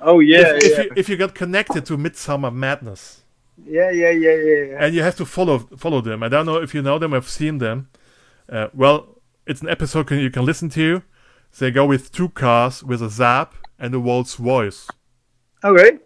[0.00, 0.84] Oh yeah, if, if yeah.
[0.84, 3.22] you if you get connected to Midsummer Madness.
[3.66, 4.84] yeah, yeah, yeah, yeah, yeah.
[4.84, 6.22] and you have to follow follow them.
[6.22, 7.88] I don't know if you know them, I've seen them.
[8.48, 11.02] Uh, well, it's an episode can, you can listen to.
[11.58, 14.86] They go with two cars with a Zap and a Rolls Royce.
[15.64, 15.98] Okay.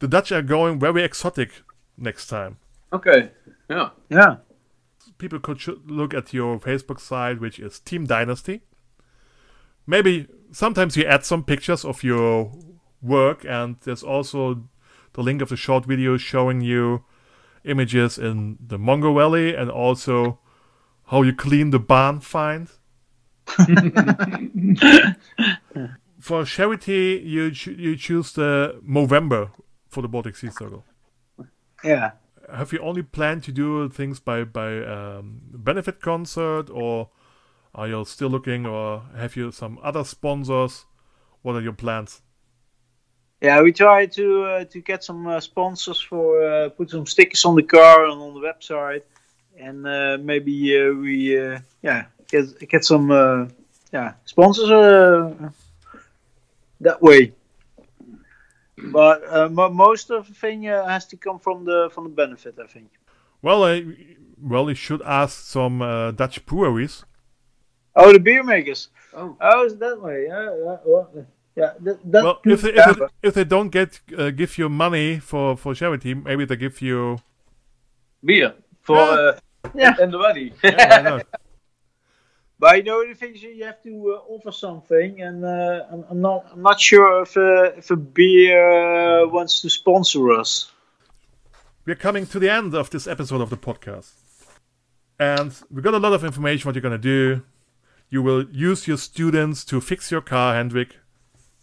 [0.00, 1.50] The Dutch are going very exotic
[1.96, 2.56] next time.
[2.92, 3.30] Okay.
[3.68, 3.90] Yeah.
[4.08, 4.36] Yeah.
[5.18, 8.62] People could sh- look at your Facebook site, which is Team Dynasty.
[9.86, 12.52] Maybe sometimes you add some pictures of your
[13.02, 14.64] work, and there's also
[15.12, 17.04] the link of the short video showing you
[17.64, 20.38] images in the Mongol Rally and also
[21.06, 22.68] how you clean the barn find.
[26.20, 29.50] for charity, you ch- you choose the Movember
[29.88, 30.84] for the Baltic Sea Circle.
[31.82, 32.12] Yeah.
[32.52, 37.10] Have you only planned to do things by by um, benefit concert, or
[37.74, 40.86] are you still looking, or have you some other sponsors?
[41.42, 42.22] What are your plans?
[43.40, 47.44] Yeah, we try to uh, to get some uh, sponsors for uh, put some stickers
[47.44, 49.02] on the car and on the website,
[49.56, 53.10] and uh, maybe uh, we uh, yeah get get some
[53.92, 54.68] yeah sponsors
[56.80, 57.32] that way.
[58.92, 62.58] But uh, most of the thing uh, has to come from the from the benefit,
[62.62, 62.88] I think.
[63.42, 63.80] Well, uh,
[64.40, 67.04] well, you should ask some uh, Dutch breweries.
[67.94, 68.88] Oh, the beer makers.
[69.14, 69.36] Oh.
[69.40, 70.26] Oh, is that way?
[70.28, 70.76] Yeah, yeah.
[70.84, 71.10] Well,
[71.56, 74.68] yeah that, that Well, if they, if, they, if they don't get uh, give you
[74.68, 77.18] money for for charity, maybe they give you.
[78.24, 78.54] Beer.
[78.82, 79.10] For Yeah.
[79.10, 79.38] uh,
[79.74, 79.94] Yeah.
[80.00, 80.52] in the valley.
[80.62, 81.26] Yeah, why not?
[82.60, 86.20] But you know the things you have to uh, offer something, and uh, I'm, I'm
[86.20, 90.72] not I'm not sure if uh, if a beer uh, wants to sponsor us.
[91.86, 94.10] We're coming to the end of this episode of the podcast.
[95.18, 97.42] And we got a lot of information what you're going to do.
[98.10, 100.96] You will use your students to fix your car, Hendrik.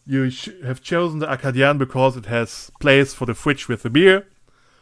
[0.06, 3.90] You sh- have chosen the Acadiane because it has place for the fridge with the
[3.90, 4.28] beer.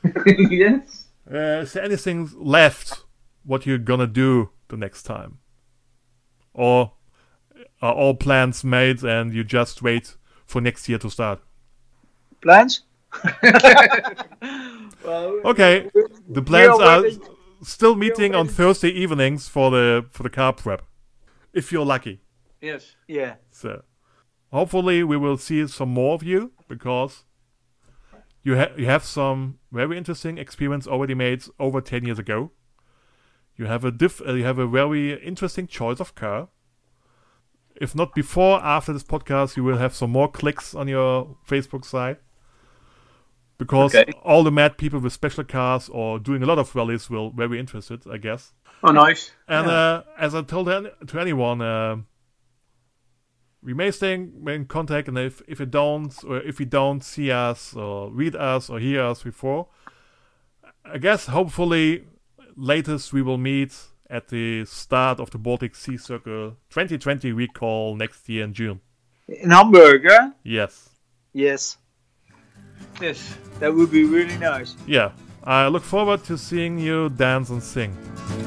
[0.25, 1.07] yes.
[1.31, 3.03] Uh, is there anything left
[3.43, 5.39] what you're going to do the next time?
[6.53, 6.93] Or
[7.81, 10.15] are all plans made and you just wait
[10.45, 11.41] for next year to start?
[12.41, 12.81] Plans?
[15.03, 15.89] well, Okay,
[16.27, 17.03] the plans are
[17.61, 18.47] still meeting on.
[18.47, 20.81] Thursday evenings for the for the car prep,
[21.53, 22.21] if you're lucky.
[22.61, 22.95] Yes.
[23.07, 23.35] yeah.
[23.51, 23.83] So,
[24.51, 27.23] hopefully, we will see some more of you because
[28.43, 32.51] you ha- you have some very interesting experience already made over ten years ago.
[33.57, 36.47] You have a diff- uh, you have a very interesting choice of car.
[37.75, 41.85] If not before, after this podcast, you will have some more clicks on your Facebook
[41.85, 42.19] site.
[43.57, 44.11] Because Okay.
[44.23, 47.59] all the mad people with special cars or doing a lot of rallies will very
[47.59, 48.53] interested, I guess.
[48.83, 49.31] Oh, nice.
[49.47, 51.97] And uh, as I told an- to anyone, uh,
[53.61, 57.01] we may stay in, in contact, and if if you don't, or if you don't
[57.03, 59.67] see us or read us or hear us before,
[60.83, 62.03] I guess hopefully
[62.55, 63.73] latest we will meet
[64.09, 68.79] at the start of the Baltic Sea Circle 2020 recall next year in June.
[69.27, 70.31] In Hamburg, huh?
[70.43, 70.89] Yes,
[71.33, 71.77] Yes.
[73.01, 73.37] Yes.
[73.59, 74.75] That would be really nice.
[74.87, 75.11] yeah.
[75.45, 77.97] I look forward to seeing you dance and sing.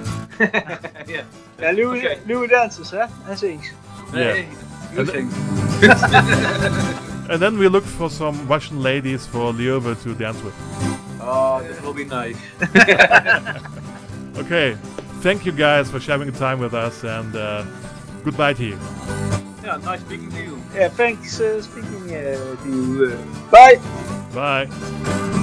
[0.41, 1.25] yeah.
[1.59, 2.21] Yeah, Louis, Okay.
[2.27, 3.09] Louis dances, huh?
[3.27, 3.71] And sings.
[4.15, 4.33] Yeah.
[4.35, 4.49] Hey,
[4.95, 5.29] you And- sing.
[7.29, 10.55] And then we look for some Russian ladies for Lieve to dance with.
[11.21, 12.37] Oh, that will be nice.
[14.37, 14.77] Okay,
[15.21, 17.65] thank you guys for sharing the time with us, and uh,
[18.25, 18.79] goodbye to you.
[19.65, 20.63] Yeah, nice speaking to you.
[20.75, 23.13] Yeah, thanks uh, speaking uh, to you.
[23.13, 23.77] Uh, bye.
[24.35, 25.43] Bye.